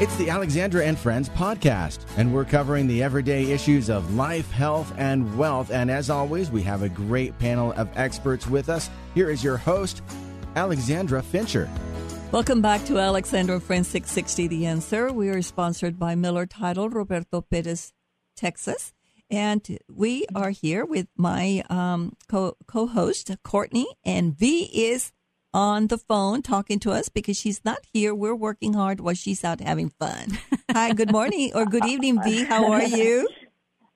It's 0.00 0.16
the 0.16 0.28
Alexandra 0.28 0.84
and 0.84 0.98
Friends 0.98 1.28
podcast, 1.28 2.00
and 2.16 2.34
we're 2.34 2.44
covering 2.44 2.88
the 2.88 3.00
everyday 3.00 3.52
issues 3.52 3.88
of 3.88 4.16
life, 4.16 4.50
health, 4.50 4.92
and 4.98 5.38
wealth. 5.38 5.70
And 5.70 5.88
as 5.88 6.10
always, 6.10 6.50
we 6.50 6.62
have 6.62 6.82
a 6.82 6.88
great 6.88 7.38
panel 7.38 7.72
of 7.74 7.88
experts 7.94 8.48
with 8.48 8.68
us. 8.68 8.90
Here 9.14 9.30
is 9.30 9.44
your 9.44 9.56
host, 9.56 10.02
Alexandra 10.56 11.22
Fincher. 11.22 11.70
Welcome 12.32 12.60
back 12.60 12.84
to 12.86 12.98
Alexandra 12.98 13.60
Friends 13.60 13.86
660 13.86 14.48
The 14.48 14.66
Answer. 14.66 15.12
We 15.12 15.28
are 15.28 15.40
sponsored 15.42 15.96
by 15.96 16.16
Miller 16.16 16.46
Title, 16.46 16.90
Roberto 16.90 17.42
Perez, 17.42 17.92
Texas. 18.34 18.92
And 19.30 19.78
we 19.88 20.26
are 20.34 20.50
here 20.50 20.84
with 20.84 21.06
my 21.16 21.62
um, 21.70 22.16
co 22.26 22.56
host, 22.66 23.30
Courtney, 23.44 23.86
and 24.04 24.36
V 24.36 24.64
is 24.74 25.12
on 25.54 25.86
the 25.86 25.96
phone 25.96 26.42
talking 26.42 26.78
to 26.80 26.90
us 26.90 27.08
because 27.08 27.38
she's 27.38 27.64
not 27.64 27.78
here. 27.92 28.14
We're 28.14 28.34
working 28.34 28.74
hard 28.74 29.00
while 29.00 29.14
she's 29.14 29.44
out 29.44 29.60
having 29.60 29.88
fun. 29.88 30.36
Hi, 30.72 30.92
good 30.92 31.12
morning 31.12 31.52
or 31.54 31.64
good 31.64 31.86
evening, 31.86 32.20
V. 32.22 32.44
How 32.44 32.70
are 32.72 32.82
you? 33.02 33.28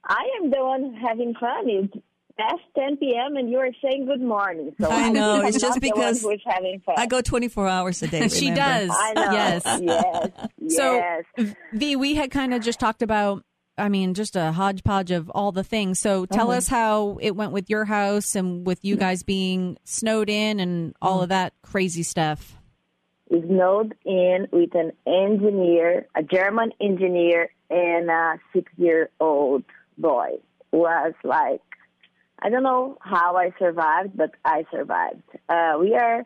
I 0.07 0.25
am 0.41 0.51
the 0.51 0.65
one 0.65 0.95
having 0.95 1.34
fun. 1.34 1.69
It's 1.69 1.95
past 2.39 2.62
10 2.79 2.98
p.m. 2.98 3.37
and 3.37 3.51
you 3.51 3.59
are 3.59 3.71
saying 3.83 4.07
good 4.07 4.21
morning. 4.23 4.73
So 4.81 4.89
I 4.89 5.11
know. 5.11 5.41
I'm 5.41 5.47
it's 5.47 5.59
just 5.59 5.65
not 5.65 5.75
the 5.75 5.81
because 5.81 6.23
who's 6.23 6.41
having 6.47 6.81
fun. 6.87 6.95
I 6.97 7.07
go 7.07 7.21
24 7.21 7.67
hours 7.67 8.03
a 8.03 8.06
day. 8.06 8.29
she 8.29 8.51
does. 8.51 8.91
I 8.93 9.12
know. 9.15 9.33
Yes. 9.33 9.62
Yes. 9.83 10.31
So, 10.69 10.97
yes. 11.39 11.55
V, 11.73 11.97
we 11.97 12.15
had 12.15 12.31
kind 12.31 12.53
of 12.53 12.61
just 12.61 12.79
talked 12.79 13.01
about, 13.01 13.43
I 13.79 13.89
mean, 13.89 14.15
just 14.15 14.37
a 14.37 14.53
hodgepodge 14.53 15.11
of 15.11 15.31
all 15.31 15.53
the 15.53 15.65
things. 15.65 15.99
So 16.01 16.27
tell 16.27 16.49
Uh-huh. 16.51 16.59
us 16.59 16.69
how 16.69 17.19
it 17.21 17.37
went 17.37 17.53
with 17.53 17.71
your 17.71 17.85
house 17.85 18.35
and 18.35 18.67
with 18.67 18.85
you 18.85 18.97
guys 18.97 19.23
being 19.23 19.79
snowed 19.85 20.29
in 20.29 20.61
and 20.61 20.95
all 21.01 21.23
of 21.23 21.29
that 21.31 21.53
crazy 21.63 22.03
stuff. 22.03 22.55
is 23.31 23.45
snowed 23.45 23.95
in 24.07 24.49
with 24.53 24.75
an 24.75 24.91
engineer, 25.07 26.07
a 26.15 26.23
German 26.23 26.73
engineer, 26.81 27.51
and 27.69 28.09
a 28.11 28.39
six-year-old 28.55 29.65
boy. 29.98 30.31
Was 30.73 31.13
like, 31.25 31.61
I 32.41 32.48
don't 32.48 32.63
know 32.63 32.97
how 33.03 33.37
I 33.37 33.53
survived, 33.59 34.17
but 34.17 34.31
I 34.47 34.65
survived. 34.70 35.23
Uh, 35.48 35.77
we 35.79 35.95
are 35.95 36.25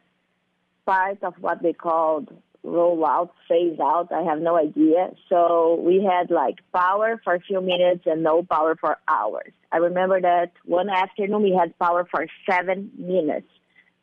part 0.87 1.23
of 1.25 1.35
what 1.41 1.61
they 1.63 1.73
called 1.73 2.29
roll 2.65 3.05
out, 3.05 3.35
phase 3.49 3.79
out. 3.81 4.13
I 4.13 4.23
have 4.23 4.41
no 4.41 4.57
idea. 4.57 5.11
So 5.29 5.81
we 5.85 6.03
had 6.03 6.31
like 6.31 6.57
power 6.73 7.21
for 7.25 7.35
a 7.35 7.41
few 7.41 7.61
minutes 7.61 8.05
and 8.07 8.23
no 8.23 8.43
power 8.43 8.77
for 8.81 8.99
hours. 9.09 9.53
I 9.71 9.79
remember 9.79 10.21
that 10.21 10.53
one 10.65 10.89
afternoon 10.89 11.43
we 11.43 11.57
had 11.59 11.77
power 11.79 12.07
for 12.11 12.27
seven 12.49 12.91
minutes. 12.97 13.49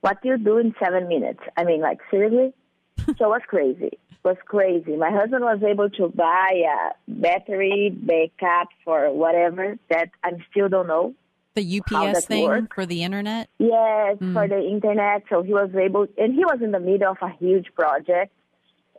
What 0.01 0.21
do 0.21 0.29
you 0.29 0.37
do 0.37 0.57
in 0.57 0.73
seven 0.81 1.07
minutes? 1.07 1.39
I 1.57 1.63
mean, 1.63 1.81
like 1.81 1.99
seriously? 2.09 2.53
so 2.97 3.11
it 3.11 3.19
was 3.21 3.41
crazy. 3.47 3.91
It 3.91 4.23
was 4.23 4.37
crazy. 4.45 4.95
My 4.95 5.11
husband 5.11 5.43
was 5.43 5.61
able 5.63 5.89
to 5.91 6.09
buy 6.09 6.63
a 6.67 7.11
battery 7.11 7.89
backup 7.95 8.69
for 8.83 9.11
whatever 9.13 9.77
that 9.89 10.09
I 10.23 10.31
still 10.51 10.67
don't 10.69 10.87
know. 10.87 11.13
The 11.55 11.81
UPS 11.81 12.25
thing 12.25 12.45
work? 12.45 12.75
for 12.75 12.85
the 12.85 13.03
internet. 13.03 13.49
Yes, 13.57 14.17
for 14.19 14.47
mm. 14.47 14.49
the 14.49 14.65
internet. 14.65 15.23
So 15.29 15.41
he 15.41 15.51
was 15.51 15.69
able, 15.75 16.07
and 16.17 16.33
he 16.33 16.45
was 16.45 16.59
in 16.61 16.71
the 16.71 16.79
middle 16.79 17.11
of 17.11 17.17
a 17.21 17.29
huge 17.37 17.67
project. 17.75 18.33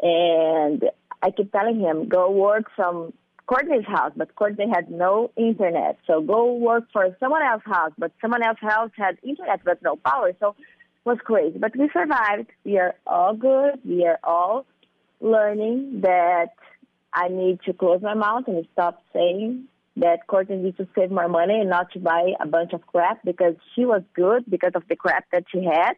And 0.02 0.84
I 1.22 1.30
keep 1.30 1.52
telling 1.52 1.80
him, 1.80 2.08
go 2.08 2.30
work 2.30 2.70
from 2.74 3.12
Courtney's 3.46 3.86
house, 3.86 4.12
but 4.16 4.34
Courtney 4.36 4.66
had 4.72 4.90
no 4.90 5.30
internet. 5.36 5.98
So 6.06 6.20
go 6.20 6.54
work 6.54 6.84
for 6.92 7.14
someone 7.18 7.42
else's 7.42 7.66
house, 7.66 7.92
but 7.98 8.12
someone 8.20 8.42
else's 8.42 8.68
house 8.68 8.90
had 8.96 9.18
internet 9.22 9.60
but 9.64 9.82
no 9.82 9.96
power. 9.96 10.32
So 10.38 10.54
it 10.58 10.64
was 11.04 11.18
crazy. 11.24 11.58
But 11.58 11.76
we 11.76 11.90
survived. 11.92 12.48
We 12.64 12.78
are 12.78 12.94
all 13.06 13.34
good. 13.34 13.80
We 13.84 14.06
are 14.06 14.20
all 14.22 14.66
learning 15.20 16.02
that 16.02 16.52
I 17.12 17.28
need 17.28 17.60
to 17.66 17.72
close 17.72 18.00
my 18.02 18.14
mouth 18.14 18.44
and 18.46 18.66
stop 18.72 19.02
saying 19.12 19.64
that 19.96 20.26
Courtney 20.26 20.56
needs 20.56 20.76
to 20.76 20.88
save 20.96 21.10
more 21.10 21.28
money 21.28 21.60
and 21.60 21.68
not 21.68 21.90
to 21.92 21.98
buy 21.98 22.32
a 22.40 22.46
bunch 22.46 22.72
of 22.72 22.86
crap 22.86 23.22
because 23.24 23.56
she 23.74 23.84
was 23.84 24.02
good 24.14 24.44
because 24.48 24.72
of 24.74 24.84
the 24.88 24.96
crap 24.96 25.24
that 25.32 25.44
she 25.52 25.64
had. 25.64 25.94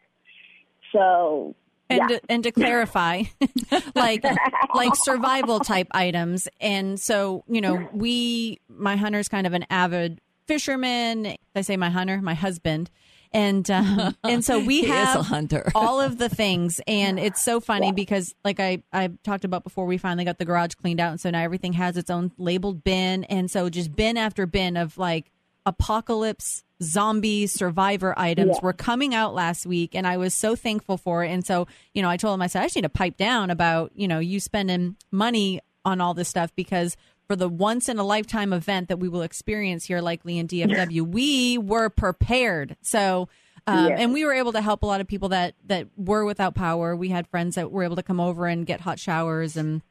So 0.92 1.54
And, 1.90 1.98
yeah. 2.08 2.18
to, 2.18 2.20
and 2.30 2.42
to 2.44 2.52
clarify, 2.52 3.24
like 3.94 4.24
like 4.74 4.92
survival 4.96 5.60
type 5.60 5.88
items, 5.90 6.48
and 6.60 6.98
so 6.98 7.44
you 7.48 7.60
know, 7.60 7.86
we 7.92 8.60
my 8.68 8.96
hunter's 8.96 9.28
kind 9.28 9.46
of 9.46 9.52
an 9.52 9.66
avid 9.68 10.20
fisherman. 10.46 11.36
I 11.54 11.60
say 11.60 11.76
my 11.76 11.90
hunter, 11.90 12.22
my 12.22 12.32
husband, 12.32 12.90
and 13.32 13.70
um, 13.70 14.16
and 14.24 14.44
so 14.44 14.58
we 14.58 14.84
have 14.84 15.20
a 15.20 15.22
hunter. 15.22 15.70
all 15.74 16.00
of 16.00 16.18
the 16.18 16.28
things, 16.28 16.80
and 16.86 17.18
it's 17.18 17.42
so 17.42 17.60
funny 17.60 17.92
because 17.92 18.34
like 18.44 18.60
I 18.60 18.82
I 18.92 19.10
talked 19.24 19.44
about 19.44 19.64
before, 19.64 19.86
we 19.86 19.98
finally 19.98 20.24
got 20.24 20.38
the 20.38 20.44
garage 20.44 20.74
cleaned 20.74 21.00
out, 21.00 21.10
and 21.10 21.20
so 21.20 21.30
now 21.30 21.40
everything 21.42 21.74
has 21.74 21.96
its 21.96 22.10
own 22.10 22.32
labeled 22.38 22.84
bin, 22.84 23.24
and 23.24 23.50
so 23.50 23.68
just 23.68 23.94
bin 23.94 24.16
after 24.16 24.46
bin 24.46 24.76
of 24.76 24.98
like 24.98 25.30
apocalypse 25.64 26.64
zombie 26.82 27.46
survivor 27.46 28.12
items 28.18 28.56
Yeah. 28.56 28.60
were 28.62 28.72
coming 28.72 29.14
out 29.14 29.34
last 29.34 29.64
week 29.66 29.94
and 29.94 30.06
I 30.06 30.16
was 30.16 30.34
so 30.34 30.56
thankful 30.56 30.96
for 30.98 31.24
it. 31.24 31.30
And 31.30 31.44
so, 31.46 31.66
you 31.94 32.02
know, 32.02 32.10
I 32.10 32.16
told 32.16 32.34
him 32.34 32.42
I 32.42 32.46
said 32.48 32.60
I 32.62 32.64
just 32.66 32.76
need 32.76 32.82
to 32.82 32.88
pipe 32.88 33.16
down 33.16 33.50
about, 33.50 33.92
you 33.94 34.08
know, 34.08 34.18
you 34.18 34.40
spending 34.40 34.96
money 35.10 35.60
on 35.84 36.00
all 36.00 36.14
this 36.14 36.28
stuff 36.28 36.52
because 36.56 36.96
for 37.28 37.36
the 37.36 37.48
once 37.48 37.88
in 37.88 37.98
a 37.98 38.04
lifetime 38.04 38.52
event 38.52 38.88
that 38.88 38.98
we 38.98 39.08
will 39.08 39.22
experience 39.22 39.84
here 39.86 40.00
likely 40.00 40.38
in 40.38 40.48
DFW, 40.48 41.02
we 41.02 41.56
were 41.58 41.88
prepared. 41.88 42.76
So 42.82 43.28
um, 43.66 43.90
Yes. 43.90 44.00
and 44.00 44.12
we 44.12 44.24
were 44.24 44.32
able 44.32 44.52
to 44.52 44.60
help 44.60 44.82
a 44.82 44.86
lot 44.86 45.00
of 45.00 45.06
people 45.06 45.28
that 45.28 45.54
that 45.66 45.86
were 45.96 46.24
without 46.24 46.54
power. 46.56 46.96
We 46.96 47.08
had 47.10 47.28
friends 47.28 47.54
that 47.54 47.70
were 47.70 47.84
able 47.84 47.96
to 47.96 48.02
come 48.02 48.18
over 48.18 48.46
and 48.46 48.66
get 48.66 48.80
hot 48.80 48.98
showers 48.98 49.56
and 49.56 49.82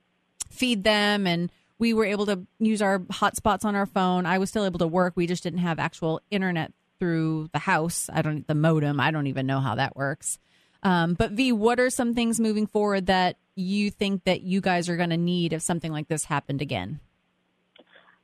feed 0.49 0.83
them 0.83 1.25
and 1.25 1.49
we 1.79 1.93
were 1.95 2.05
able 2.05 2.27
to 2.27 2.45
use 2.59 2.79
our 2.81 2.99
hotspots 2.99 3.65
on 3.65 3.75
our 3.75 3.87
phone. 3.87 4.27
I 4.27 4.37
was 4.37 4.49
still 4.49 4.65
able 4.65 4.77
to 4.79 4.87
work. 4.87 5.13
We 5.15 5.25
just 5.25 5.41
didn't 5.41 5.59
have 5.59 5.79
actual 5.79 6.21
internet 6.29 6.73
through 7.01 7.49
the 7.51 7.59
house. 7.59 8.11
I 8.13 8.21
don't 8.21 8.47
the 8.47 8.53
modem. 8.53 8.99
I 8.99 9.09
don't 9.09 9.25
even 9.25 9.47
know 9.47 9.59
how 9.59 9.73
that 9.75 9.95
works. 9.95 10.37
Um, 10.83 11.15
but 11.15 11.31
V, 11.31 11.51
what 11.51 11.79
are 11.79 11.89
some 11.89 12.13
things 12.13 12.39
moving 12.39 12.67
forward 12.67 13.07
that 13.07 13.37
you 13.55 13.89
think 13.89 14.25
that 14.25 14.41
you 14.41 14.61
guys 14.61 14.87
are 14.87 14.97
going 14.97 15.09
to 15.09 15.17
need 15.17 15.51
if 15.51 15.63
something 15.63 15.91
like 15.91 16.07
this 16.07 16.25
happened 16.25 16.61
again? 16.61 16.99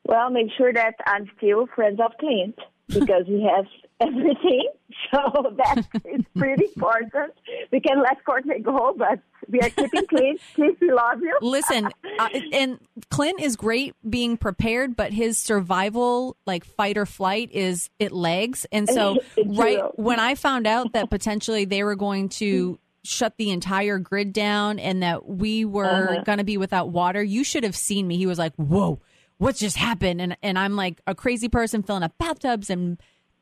Well, 0.05 0.29
make 0.29 0.47
sure 0.55 0.71
that 0.71 0.93
I'm 1.07 1.29
still 1.37 1.67
friends 1.75 1.99
of 1.99 2.11
Clint 2.19 2.57
because 2.87 3.25
he 3.25 3.43
has 3.43 3.65
everything. 3.99 4.69
So 5.11 5.53
that 5.57 5.85
is 6.05 6.25
pretty 6.35 6.65
important. 6.75 7.33
We 7.71 7.79
can 7.81 8.01
let 8.01 8.23
Courtney 8.25 8.59
go, 8.59 8.95
but 8.97 9.19
we 9.47 9.59
are 9.59 9.69
keeping 9.69 10.07
Clint. 10.07 10.41
Clint, 10.55 10.77
we 10.81 10.91
love 10.91 11.21
you. 11.21 11.37
Listen, 11.41 11.89
uh, 12.19 12.29
and 12.51 12.79
Clint 13.11 13.39
is 13.39 13.55
great 13.55 13.93
being 14.09 14.37
prepared, 14.37 14.95
but 14.95 15.13
his 15.13 15.37
survival, 15.37 16.35
like 16.47 16.65
fight 16.65 16.97
or 16.97 17.05
flight, 17.05 17.49
is 17.53 17.89
it 17.99 18.11
lags. 18.11 18.65
And 18.71 18.89
so, 18.89 19.17
right 19.45 19.81
when 19.99 20.19
I 20.19 20.35
found 20.35 20.65
out 20.67 20.93
that 20.93 21.09
potentially 21.11 21.65
they 21.65 21.83
were 21.83 21.95
going 21.95 22.29
to 22.29 22.79
shut 23.03 23.33
the 23.37 23.51
entire 23.51 23.99
grid 23.99 24.33
down 24.33 24.79
and 24.79 25.03
that 25.03 25.27
we 25.27 25.63
were 25.63 25.85
Uh-huh. 25.85 26.23
going 26.23 26.39
to 26.39 26.43
be 26.43 26.57
without 26.57 26.89
water, 26.89 27.21
you 27.23 27.43
should 27.43 27.63
have 27.63 27.75
seen 27.75 28.07
me. 28.07 28.17
He 28.17 28.25
was 28.25 28.39
like, 28.39 28.53
"Whoa, 28.55 28.99
what 29.37 29.55
just 29.55 29.77
happened?" 29.77 30.21
And 30.21 30.37
and 30.43 30.57
I'm 30.59 30.75
like 30.75 31.01
a 31.07 31.15
crazy 31.15 31.49
person 31.49 31.83
filling 31.83 32.03
up 32.03 32.17
bathtubs 32.17 32.69
and 32.69 32.97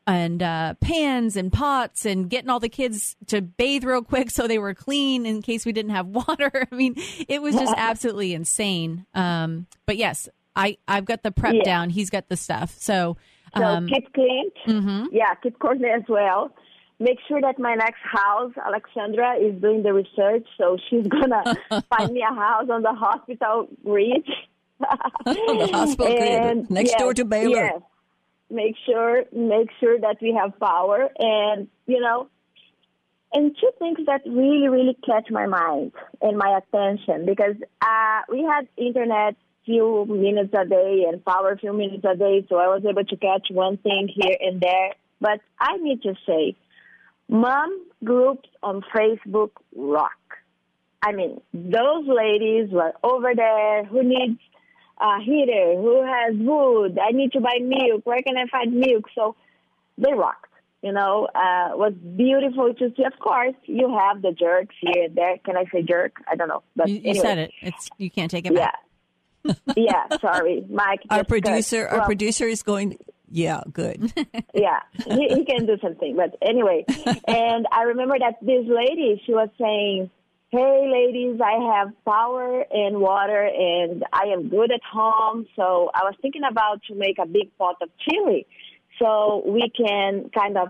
and 0.08 0.44
uh, 0.44 0.76
pans 0.82 1.36
and 1.36 1.52
pots 1.52 2.06
and 2.06 2.30
getting 2.30 2.50
all 2.50 2.60
the 2.60 2.70
kids 2.70 3.16
to 3.26 3.42
bathe 3.42 3.84
real 3.84 4.04
quick 4.04 4.30
so 4.30 4.48
they 4.48 4.60
were 4.60 4.76
clean 4.76 5.26
in 5.26 5.42
case 5.42 5.66
we 5.66 5.72
didn't 5.72 5.90
have 5.92 6.06
water. 6.28 6.68
I 6.72 6.76
mean, 6.76 6.94
it 7.28 7.42
was 7.42 7.56
just 7.56 7.74
absolutely 7.78 8.34
insane. 8.36 9.06
Um, 9.16 9.66
but 9.88 9.98
yes, 9.98 10.30
I 10.56 10.78
I've 10.88 11.06
got 11.06 11.24
the 11.24 11.32
prep 11.32 11.56
Yeah. 11.56 11.64
down. 11.64 11.90
He's 11.90 12.10
got 12.12 12.30
the 12.30 12.38
stuff. 12.38 12.76
So, 12.78 13.18
So 13.58 13.64
um, 13.64 13.88
keep 13.88 14.14
Clint. 14.14 14.54
mhm. 14.68 15.08
Yeah, 15.12 15.34
keep 15.42 15.58
Courtney 15.60 15.90
as 15.90 16.04
well. 16.08 16.52
Make 17.00 17.18
sure 17.28 17.42
that 17.42 17.60
my 17.60 17.74
next 17.74 18.00
house, 18.04 18.54
Alexandra, 18.64 19.36
is 19.38 19.60
doing 19.62 19.84
the 19.84 19.92
research, 19.92 20.48
so 20.58 20.78
she's 20.90 21.06
gonna 21.08 21.44
find 21.90 22.14
me 22.14 22.22
a 22.22 22.34
house 22.34 22.70
on 22.72 22.84
the 22.84 22.94
hospital 22.94 23.68
grid. 23.84 24.24
the 25.26 25.70
hospital 25.72 26.08
And, 26.08 26.70
next 26.70 26.92
yes, 26.92 27.00
door 27.00 27.14
to 27.14 27.26
Baylor. 27.26 27.50
Yes. 27.50 27.82
Make 28.50 28.76
sure, 28.86 29.24
make 29.34 29.70
sure 29.80 30.00
that 30.00 30.18
we 30.22 30.38
have 30.40 30.60
power, 30.60 31.10
and 31.18 31.68
you 31.88 32.00
know, 32.00 32.28
and 33.34 33.56
two 33.60 33.72
things 33.80 33.98
that 34.06 34.22
really, 34.26 34.68
really 34.70 34.98
catch 35.06 35.30
my 35.32 35.46
mind 35.46 35.92
and 36.22 36.38
my 36.38 36.60
attention 36.60 37.26
because 37.26 37.56
uh, 37.82 38.22
we 38.30 38.44
had 38.44 38.68
internet 38.78 39.36
few 39.66 40.06
minutes 40.08 40.54
a 40.54 40.66
day 40.66 41.06
and 41.10 41.26
power 41.26 41.58
few 41.58 41.74
minutes 41.74 42.06
a 42.10 42.16
day, 42.16 42.46
so 42.48 42.58
I 42.58 42.68
was 42.68 42.84
able 42.88 43.04
to 43.04 43.18
catch 43.18 43.48
one 43.50 43.78
thing 43.78 44.08
here 44.14 44.38
and 44.40 44.62
there. 44.62 44.92
But 45.20 45.42
I 45.60 45.78
need 45.78 46.04
to 46.04 46.14
say, 46.26 46.56
mom 47.28 47.86
groups 48.04 48.48
on 48.62 48.84
Facebook 48.96 49.52
rock. 49.76 50.12
I 51.02 51.12
mean, 51.12 51.42
those 51.54 52.08
ladies 52.08 52.70
were 52.72 52.94
over 53.04 53.34
there 53.36 53.86
who 53.86 54.04
needs 54.04 54.40
a 55.00 55.20
heater, 55.24 55.76
who 55.76 56.04
has 56.04 56.36
wood, 56.38 56.98
I 57.02 57.12
need 57.12 57.32
to 57.34 57.40
buy 57.42 57.58
milk, 57.62 58.06
where 58.06 58.22
can 58.22 58.38
I 58.38 58.48
find 58.48 58.74
milk? 58.74 59.06
So 59.16 59.36
they 59.98 60.14
rocked. 60.14 60.42
You 60.82 60.92
know, 60.92 61.26
uh, 61.34 61.76
was 61.76 61.94
beautiful 61.94 62.72
to 62.76 62.94
see. 62.96 63.04
Of 63.06 63.18
course, 63.20 63.56
you 63.64 63.98
have 63.98 64.22
the 64.22 64.32
jerks 64.32 64.76
here 64.80 65.06
and 65.06 65.16
there. 65.16 65.38
Can 65.44 65.58
I 65.58 65.64
say 65.72 65.82
jerk? 65.82 66.18
I 66.30 66.36
don't 66.36 66.48
know. 66.48 66.62
But 66.76 66.90
you, 66.90 66.96
you 66.98 67.10
anyway. 67.10 67.26
said 67.26 67.38
it. 67.40 67.52
It's 67.62 67.90
you 67.98 68.12
can't 68.12 68.30
take 68.30 68.46
it 68.46 68.54
Yeah. 68.54 68.70
back. 69.46 69.58
yeah, 69.76 70.18
sorry, 70.22 70.64
Mike. 70.70 71.02
Our 71.10 71.24
producer, 71.24 71.88
our 71.88 72.06
producer 72.06 72.46
is 72.48 72.62
going. 72.62 73.00
Yeah, 73.32 73.62
good. 73.74 74.14
yeah, 74.54 74.82
he, 75.08 75.28
he 75.34 75.46
can 75.46 75.66
do 75.66 75.78
something. 75.82 76.16
But 76.16 76.38
anyway, 76.42 76.86
and 77.28 77.66
I 77.72 77.84
remember 77.84 78.20
that 78.20 78.36
this 78.42 78.66
lady, 78.68 79.22
she 79.26 79.34
was 79.34 79.50
saying, 79.60 80.12
"Hey, 80.56 80.88
ladies, 80.90 81.42
I 81.42 81.56
have 81.76 81.90
power 82.06 82.66
and 82.72 83.02
water, 83.02 83.44
and 83.44 84.06
I 84.14 84.28
am 84.28 84.48
good 84.48 84.72
at 84.72 84.84
home. 84.84 85.48
So 85.58 85.92
I 85.94 86.06
was 86.06 86.16
thinking 86.22 86.44
about 86.50 86.82
to 86.88 86.96
make 86.96 87.18
a 87.20 87.26
big 87.26 87.48
pot 87.58 87.76
of 87.82 87.90
chili, 87.98 88.48
so 88.98 89.44
we 89.46 89.70
can 89.82 90.30
kind 90.30 90.58
of 90.58 90.70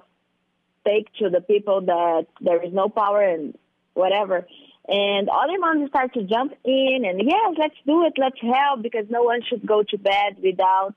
take 0.88 1.14
to 1.20 1.30
the 1.30 1.42
people 1.42 1.82
that 1.82 2.26
there 2.42 2.64
is 2.64 2.74
no 2.74 2.90
power 2.90 3.22
and 3.22 3.56
whatever." 3.94 4.48
And 4.88 5.30
other 5.30 5.60
moms 5.60 5.90
start 5.90 6.16
to 6.16 6.24
jump 6.24 6.54
in, 6.64 7.06
and 7.06 7.22
yes, 7.22 7.50
let's 7.56 7.80
do 7.86 8.06
it, 8.08 8.14
let's 8.18 8.42
help, 8.42 8.81
because 8.81 9.08
no 9.10 9.22
one 9.22 9.42
should 9.48 9.64
go 9.68 9.84
to 9.92 9.98
bed 10.00 10.31
without 10.42 10.96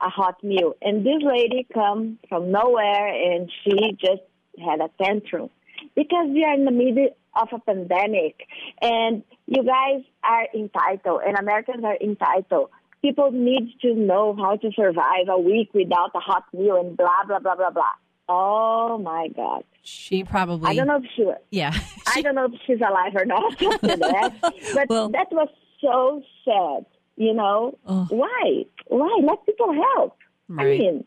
a 0.00 0.08
hot 0.08 0.42
meal. 0.42 0.74
And 0.80 1.04
this 1.04 1.22
lady 1.22 1.66
come 1.80 2.18
from 2.30 2.50
nowhere 2.50 3.08
and 3.08 3.50
she 3.62 3.92
just 4.06 4.22
had 4.66 4.80
a 4.80 4.90
tantrum 5.02 5.50
because 5.94 6.28
we 6.30 6.44
are 6.44 6.54
in 6.54 6.64
the 6.64 6.70
middle 6.70 7.08
of 7.34 7.48
a 7.52 7.58
pandemic 7.60 8.46
and 8.80 9.22
you 9.46 9.62
guys 9.64 10.02
are 10.24 10.46
entitled 10.54 11.20
and 11.26 11.38
Americans 11.38 11.84
are 11.84 11.96
entitled. 12.00 12.70
People 13.00 13.30
need 13.32 13.74
to 13.82 13.94
know 13.94 14.34
how 14.36 14.56
to 14.56 14.70
survive 14.76 15.26
a 15.28 15.38
week 15.38 15.70
without 15.74 16.10
a 16.14 16.20
hot 16.20 16.44
meal 16.52 16.76
and 16.76 16.96
blah 16.96 17.24
blah 17.26 17.38
blah 17.40 17.56
blah 17.56 17.70
blah. 17.70 17.82
Oh 18.28 18.98
my 18.98 19.28
God. 19.34 19.64
She 19.82 20.22
probably. 20.24 20.70
I 20.70 20.74
don't 20.74 20.86
know 20.86 20.98
if 20.98 21.04
she 21.16 21.24
was 21.24 21.38
Yeah. 21.50 21.72
I 22.06 22.22
don't 22.22 22.34
know 22.36 22.44
if 22.46 22.52
she's 22.66 22.80
alive 22.80 23.12
or 23.16 23.24
not 23.24 23.58
that. 23.58 24.32
But 24.74 24.88
Well- 24.88 25.08
that 25.10 25.28
was 25.32 25.48
so 25.80 26.22
sad. 26.44 26.86
You 27.16 27.34
know 27.34 27.76
Oh. 27.86 28.06
why? 28.10 28.64
Why 28.86 29.18
let 29.22 29.44
people 29.46 29.72
help? 29.72 30.16
I 30.58 30.64
mean, 30.64 31.04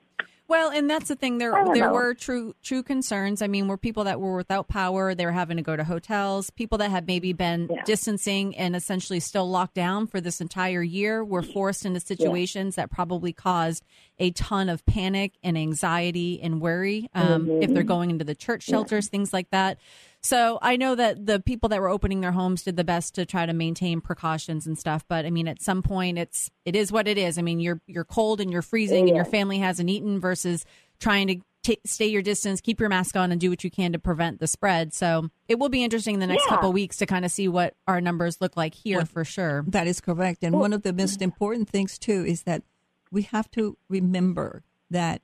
Well, 0.47 0.69
and 0.69 0.88
that's 0.88 1.07
the 1.07 1.15
thing. 1.15 1.39
There, 1.39 1.51
there 1.74 1.88
know. 1.88 1.94
were 1.94 2.13
true, 2.13 2.53
true 2.62 2.83
concerns. 2.83 3.42
I 3.42 3.47
mean, 3.47 3.68
were 3.68 3.77
people 3.77 4.03
that 4.03 4.19
were 4.19 4.36
without 4.36 4.68
power. 4.68 5.15
They 5.15 5.25
were 5.25 5.31
having 5.31 5.57
to 5.57 5.63
go 5.63 5.75
to 5.75 5.83
hotels. 5.83 6.51
People 6.51 6.77
that 6.77 6.92
had 6.92 7.07
maybe 7.07 7.33
been 7.33 7.68
Yeah. 7.71 7.81
distancing 7.83 8.56
and 8.56 8.75
essentially 8.75 9.19
still 9.19 9.50
locked 9.50 9.74
down 9.74 10.06
for 10.06 10.21
this 10.21 10.42
entire 10.42 10.83
year 10.83 11.25
were 11.25 11.42
forced 11.42 11.83
into 11.86 12.00
situations 12.00 12.75
that 12.75 12.92
probably 12.92 13.33
caused 13.33 13.83
a 14.19 14.30
ton 14.31 14.69
of 14.69 14.86
panic 14.86 15.33
and 15.44 15.57
anxiety 15.57 16.39
and 16.42 16.62
worry. 16.62 17.09
Um, 17.15 17.50
If 17.63 17.74
they're 17.74 17.83
going 17.83 18.12
into 18.12 18.24
the 18.24 18.36
church 18.36 18.63
shelters, 18.63 19.09
things 19.09 19.33
like 19.33 19.50
that. 19.50 19.80
So 20.25 20.57
I 20.60 20.75
know 20.75 20.95
that 20.95 21.24
the 21.24 21.39
people 21.39 21.69
that 21.69 21.80
were 21.80 21.88
opening 21.88 22.22
their 22.22 22.31
homes 22.31 22.63
did 22.63 22.77
the 22.77 22.83
best 22.83 23.13
to 23.13 23.27
try 23.27 23.45
to 23.45 23.54
maintain 23.54 24.01
precautions 24.01 24.66
and 24.66 24.75
stuff. 24.75 25.06
But 25.07 25.24
I 25.24 25.30
mean, 25.30 25.48
at 25.48 25.62
some 25.62 25.83
point, 25.83 26.18
it's 26.18 26.50
it 26.66 26.75
is 26.75 26.92
what 26.92 27.07
it 27.07 27.19
is. 27.19 27.38
I 27.38 27.44
mean, 27.44 27.60
you're 27.60 27.80
you're 27.86 28.06
cold 28.06 28.42
and 28.42 28.51
you're 28.51 28.63
freezing, 28.63 29.07
and 29.07 29.16
your 29.16 29.25
family 29.25 29.60
hasn't 29.60 29.88
eaten 29.88 30.19
versus 30.19 30.66
trying 31.00 31.27
to 31.27 31.36
t- 31.62 31.80
stay 31.86 32.07
your 32.07 32.24
distance, 32.24 32.60
keep 32.60 32.80
your 32.80 32.89
mask 32.89 33.16
on, 33.16 33.31
and 33.31 33.39
do 33.39 33.51
what 33.51 33.63
you 33.63 33.69
can 33.69 33.92
to 33.92 34.00
prevent 34.00 34.39
the 34.39 34.48
spread. 34.48 34.95
So 34.95 35.30
it 35.48 35.60
will 35.60 35.69
be 35.69 35.83
interesting 35.83 36.18
the 36.18 36.25
next 36.25 36.45
Yeah. 36.45 36.56
couple 36.56 36.74
weeks 36.74 36.98
to 36.98 37.06
kind 37.06 37.24
of 37.24 37.30
see 37.30 37.48
what 37.48 37.75
our 37.88 38.01
numbers 38.01 38.42
look 38.42 38.57
like 38.57 38.74
here 38.74 39.06
for 39.06 39.24
sure. 39.25 39.63
That 39.68 39.86
is 39.86 40.01
correct. 40.01 40.44
And 40.44 40.60
one 40.60 40.74
of 40.74 40.81
the 40.81 40.94
most 40.94 41.21
important 41.21 41.69
things, 41.69 42.00
too, 42.00 42.25
is 42.25 42.44
that 42.44 42.63
we 43.12 43.21
have 43.24 43.51
to 43.51 43.78
remember 43.89 44.63
that 44.89 45.21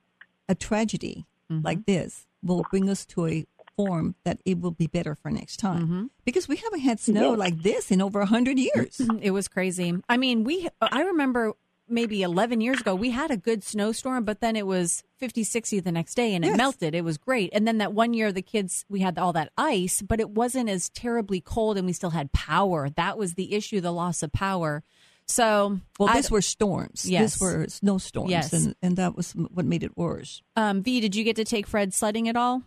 a 0.48 0.54
tragedy 0.54 1.26
mm-hmm. 1.50 1.64
like 1.64 1.86
this 1.86 2.28
will 2.42 2.64
bring 2.70 2.88
us 2.90 3.06
to 3.06 3.26
a 3.26 3.46
form 3.76 4.14
that 4.24 4.40
it 4.44 4.60
will 4.60 4.70
be 4.72 4.86
better 4.86 5.14
for 5.14 5.30
next 5.30 5.56
time. 5.58 6.10
Because 6.24 6.48
we 6.48 6.56
haven't 6.56 6.80
had 6.80 7.00
snow 7.00 7.32
like 7.32 7.62
this 7.62 7.90
in 7.90 8.00
over 8.02 8.18
100 8.20 8.58
years. 8.58 9.00
It 9.20 9.30
was 9.32 9.48
crazy. 9.48 9.94
I 10.08 10.16
mean, 10.16 10.44
we 10.44 10.68
I 10.80 11.02
remember 11.02 11.52
maybe 11.88 12.22
11 12.22 12.60
years 12.60 12.80
ago 12.80 12.94
we 12.94 13.10
had 13.10 13.30
a 13.30 13.36
good 13.36 13.62
snowstorm 13.62 14.24
but 14.24 14.40
then 14.40 14.54
it 14.56 14.66
was 14.66 15.02
50 15.18 15.42
60 15.44 15.80
the 15.80 15.92
next 15.92 16.14
day 16.14 16.34
and 16.34 16.44
it 16.44 16.48
Yes. 16.48 16.56
melted 16.56 16.94
it 16.94 17.02
was 17.04 17.18
great 17.18 17.50
and 17.52 17.66
then 17.66 17.78
that 17.78 17.92
one 17.92 18.14
year 18.14 18.32
the 18.32 18.40
kids 18.40 18.86
we 18.88 19.00
had 19.00 19.18
all 19.18 19.32
that 19.34 19.50
ice 19.58 20.00
but 20.00 20.18
it 20.20 20.30
wasn't 20.30 20.70
as 20.70 20.88
terribly 20.90 21.40
cold 21.40 21.76
and 21.76 21.84
we 21.84 21.92
still 21.92 22.10
had 22.10 22.32
power 22.32 22.88
that 22.90 23.18
was 23.18 23.34
the 23.34 23.52
issue 23.52 23.80
the 23.80 23.92
loss 23.92 24.22
of 24.22 24.32
power 24.32 24.82
so 25.26 25.80
Well, 25.98 26.12
these 26.14 26.30
were 26.30 26.40
storms. 26.42 27.08
Yes. 27.08 27.34
These 27.34 27.40
were 27.42 27.66
snowstorms. 27.68 28.30
Yes. 28.30 28.52
And, 28.52 28.74
and 28.82 28.96
that 28.96 29.16
was 29.16 29.32
what 29.32 29.64
made 29.64 29.82
it 29.82 29.96
worse. 29.96 30.40
um 30.56 30.82
v 30.82 31.00
did 31.00 31.14
you 31.16 31.24
get 31.24 31.36
to 31.36 31.44
take 31.44 31.66
fred 31.66 31.92
sledding 31.92 32.28
at 32.28 32.36
all 32.36 32.62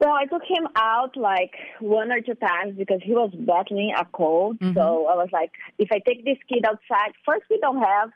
well, 0.00 0.12
I 0.12 0.26
took 0.26 0.42
him 0.42 0.66
out 0.76 1.16
like 1.16 1.54
one 1.80 2.10
or 2.10 2.20
two 2.20 2.34
times 2.34 2.74
because 2.76 3.00
he 3.02 3.12
was 3.12 3.30
battling 3.34 3.92
a 3.96 4.04
cold. 4.06 4.58
So 4.74 5.06
I 5.06 5.14
was 5.14 5.28
like, 5.32 5.52
if 5.78 5.88
I 5.92 5.98
take 5.98 6.24
this 6.24 6.38
kid 6.48 6.64
outside, 6.66 7.12
first 7.24 7.44
we 7.50 7.58
don't 7.60 7.82
have 7.82 8.10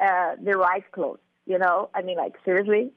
uh, 0.00 0.36
the 0.42 0.56
right 0.56 0.84
clothes. 0.92 1.18
You 1.46 1.58
know, 1.58 1.90
I 1.94 2.02
mean, 2.02 2.16
like 2.16 2.34
seriously, 2.44 2.92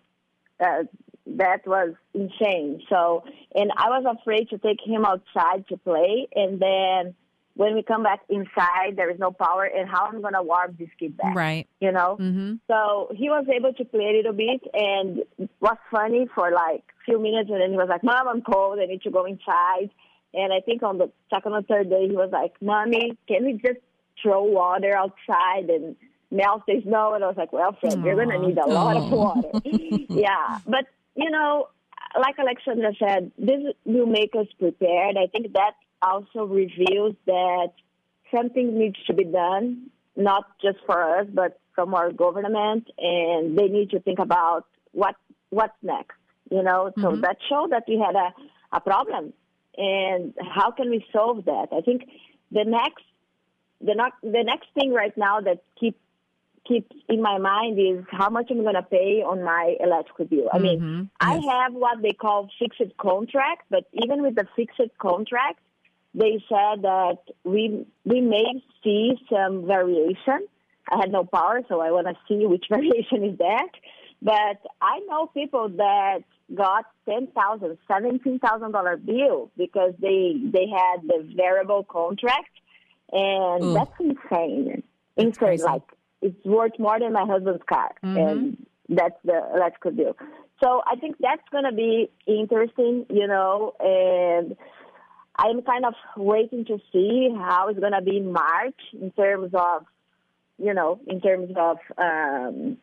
uh, 0.60 0.84
that 1.26 1.66
was 1.66 1.94
insane. 2.14 2.84
So, 2.90 3.24
and 3.56 3.72
I 3.78 3.90
was 3.90 4.18
afraid 4.20 4.50
to 4.50 4.58
take 4.58 4.80
him 4.86 5.06
outside 5.06 5.68
to 5.70 5.78
play, 5.78 6.28
and 6.36 6.60
then 6.60 7.16
when 7.56 7.76
we 7.76 7.84
come 7.84 8.04
back 8.04 8.22
inside, 8.30 8.96
there 8.96 9.10
is 9.10 9.20
no 9.20 9.32
power, 9.32 9.64
and 9.64 9.90
how 9.90 10.06
I'm 10.06 10.22
gonna 10.22 10.44
warm 10.44 10.76
this 10.80 10.90
kid 11.00 11.18
back? 11.18 11.36
right 11.36 11.68
You 11.80 11.92
know. 11.92 12.18
mm-hmm 12.20 12.56
So 12.68 13.14
he 13.16 13.30
was 13.30 13.46
able 13.54 13.74
to 13.74 13.86
play 13.86 14.06
a 14.06 14.18
little 14.18 14.34
bit, 14.34 14.62
and 14.74 15.24
was 15.60 15.78
funny 15.92 16.28
for 16.34 16.52
like 16.52 16.84
a 17.02 17.04
few 17.06 17.20
minutes, 17.20 17.50
and 17.50 17.62
then 17.62 17.72
he 17.72 17.78
was 17.78 17.90
like, 17.90 18.04
"Mom, 18.04 18.28
I'm 18.28 18.42
cold. 18.42 18.80
I 18.80 18.86
need 18.86 19.02
to 19.04 19.12
go 19.12 19.26
inside." 19.26 19.90
And 20.34 20.54
I 20.54 20.62
think 20.62 20.82
on 20.82 20.98
the 20.98 21.12
second 21.30 21.54
or 21.54 21.62
third 21.64 21.90
day, 21.90 22.08
he 22.08 22.16
was 22.16 22.30
like, 22.32 22.54
"Mommy, 22.62 23.18
can 23.28 23.46
we 23.46 23.54
just 23.54 23.80
throw 24.22 24.44
water 24.44 24.96
outside 24.96 25.70
and 25.70 25.96
melt 26.32 26.64
the 26.68 26.82
snow?" 26.84 27.14
And 27.14 27.24
I 27.24 27.28
was 27.28 27.38
like, 27.38 27.52
"Well, 27.52 27.76
Fred, 27.80 28.02
you're 28.04 28.16
gonna 28.16 28.40
need 28.48 28.58
a 28.58 28.68
lot 28.68 28.96
of 28.96 29.12
water." 29.12 29.52
yeah, 29.66 30.60
but 30.66 30.86
you 31.16 31.30
know, 31.30 31.68
like 32.20 32.38
Alexandra 32.40 32.94
said, 32.98 33.32
this 33.38 33.62
will 33.86 34.06
make 34.06 34.34
us 34.36 34.48
prepared. 34.60 35.18
I 35.18 35.28
think 35.28 35.54
that 35.54 35.74
also 36.02 36.46
reveals 36.46 37.16
that 37.26 37.72
something 38.34 38.78
needs 38.78 38.98
to 39.08 39.14
be 39.14 39.24
done, 39.24 39.90
not 40.16 40.46
just 40.62 40.80
for 40.86 41.20
us, 41.20 41.28
but 41.34 41.60
from 41.76 41.94
our 41.94 42.12
government, 42.12 42.90
and 42.98 43.58
they 43.58 43.68
need 43.68 43.92
to 43.92 44.00
think 44.00 44.20
about 44.20 44.66
what 44.92 45.16
what's 45.50 45.78
next. 45.82 46.18
You 46.50 46.64
know, 46.64 46.92
so 46.96 47.12
mm-hmm. 47.12 47.22
that 47.22 47.38
showed 47.50 47.72
that 47.72 47.84
we 47.88 47.98
had 47.98 48.16
a, 48.16 48.34
a 48.74 48.82
problem, 48.82 49.34
and 49.78 50.34
how 50.54 50.72
can 50.72 50.90
we 50.90 51.06
solve 51.14 51.46
that? 51.46 51.68
I 51.72 51.82
think 51.82 52.04
the 52.52 52.66
next 52.66 53.04
the 53.80 53.96
not, 53.96 54.14
the 54.22 54.44
next 54.44 54.68
thing 54.74 54.94
right 54.94 55.16
now 55.18 55.42
that 55.42 55.64
keep 55.80 55.98
keeps 56.68 56.96
in 57.10 57.22
my 57.22 57.38
mind 57.40 57.80
is 57.80 58.06
how 58.12 58.30
much 58.30 58.48
I'm 58.52 58.62
going 58.62 58.76
to 58.76 58.84
pay 58.84 59.24
on 59.26 59.44
my 59.44 59.76
electrical 59.80 60.26
bill. 60.26 60.50
I 60.54 60.60
mean, 60.60 60.80
mm-hmm. 60.80 61.04
I 61.20 61.34
have 61.34 61.74
what 61.74 62.02
they 62.02 62.12
call 62.12 62.50
fixed 62.60 62.96
contract, 62.98 63.64
but 63.70 63.86
even 63.94 64.22
with 64.22 64.36
the 64.36 64.46
fixed 64.56 64.80
contract, 65.00 65.60
they 66.14 66.44
said 66.50 66.84
that 66.84 67.18
we 67.44 67.86
we 68.06 68.22
may 68.22 68.64
see 68.84 69.14
some 69.32 69.66
variation. 69.66 70.48
I 70.92 70.98
had 70.98 71.12
no 71.12 71.24
power, 71.24 71.62
so 71.70 71.80
I 71.80 71.92
want 71.92 72.08
to 72.08 72.16
see 72.28 72.46
which 72.46 72.66
variation 72.70 73.24
is 73.24 73.38
that. 73.38 73.70
But 74.22 74.62
I 74.82 75.00
know 75.08 75.28
people 75.28 75.70
that 75.78 76.20
got 76.54 76.86
ten 77.08 77.28
thousand, 77.28 77.78
seventeen 77.88 78.40
thousand 78.40 78.72
dollar 78.72 78.98
bill 78.98 79.52
because 79.58 79.94
they 80.00 80.36
they 80.44 80.68
had 80.68 81.08
the 81.08 81.34
variable 81.36 81.84
contract, 81.84 82.52
and 83.12 83.64
Ugh. 83.64 83.74
that's 83.74 84.00
insane. 84.00 84.84
insane, 85.18 85.34
crazy. 85.34 85.64
like 85.64 85.84
it's 86.22 86.46
worth 86.46 86.78
more 86.78 87.00
than 87.00 87.14
my 87.14 87.26
husband's 87.26 87.64
car, 87.68 87.92
mm-hmm. 88.04 88.18
and 88.18 88.68
that's 88.90 89.18
the 89.24 89.42
electrical 89.56 89.92
bill. 89.92 90.18
So 90.64 90.82
I 90.86 90.96
think 90.98 91.16
that's 91.20 91.42
going 91.52 91.64
to 91.64 91.72
be 91.72 92.12
interesting, 92.28 93.06
you 93.10 93.28
know, 93.28 93.74
and 93.80 94.56
I'm 95.36 95.62
kind 95.62 95.86
of 95.86 95.94
waiting 96.18 96.66
to 96.66 96.78
see 96.92 97.30
how 97.36 97.70
it's 97.70 97.80
going 97.80 97.94
to 97.94 98.02
be 98.02 98.18
in 98.18 98.32
March 98.32 98.80
in 98.94 99.12
terms 99.12 99.52
of, 99.54 99.86
you 100.58 100.74
know, 100.74 101.00
in 101.08 101.22
terms 101.22 101.52
of 101.58 101.78
um, 101.98 102.78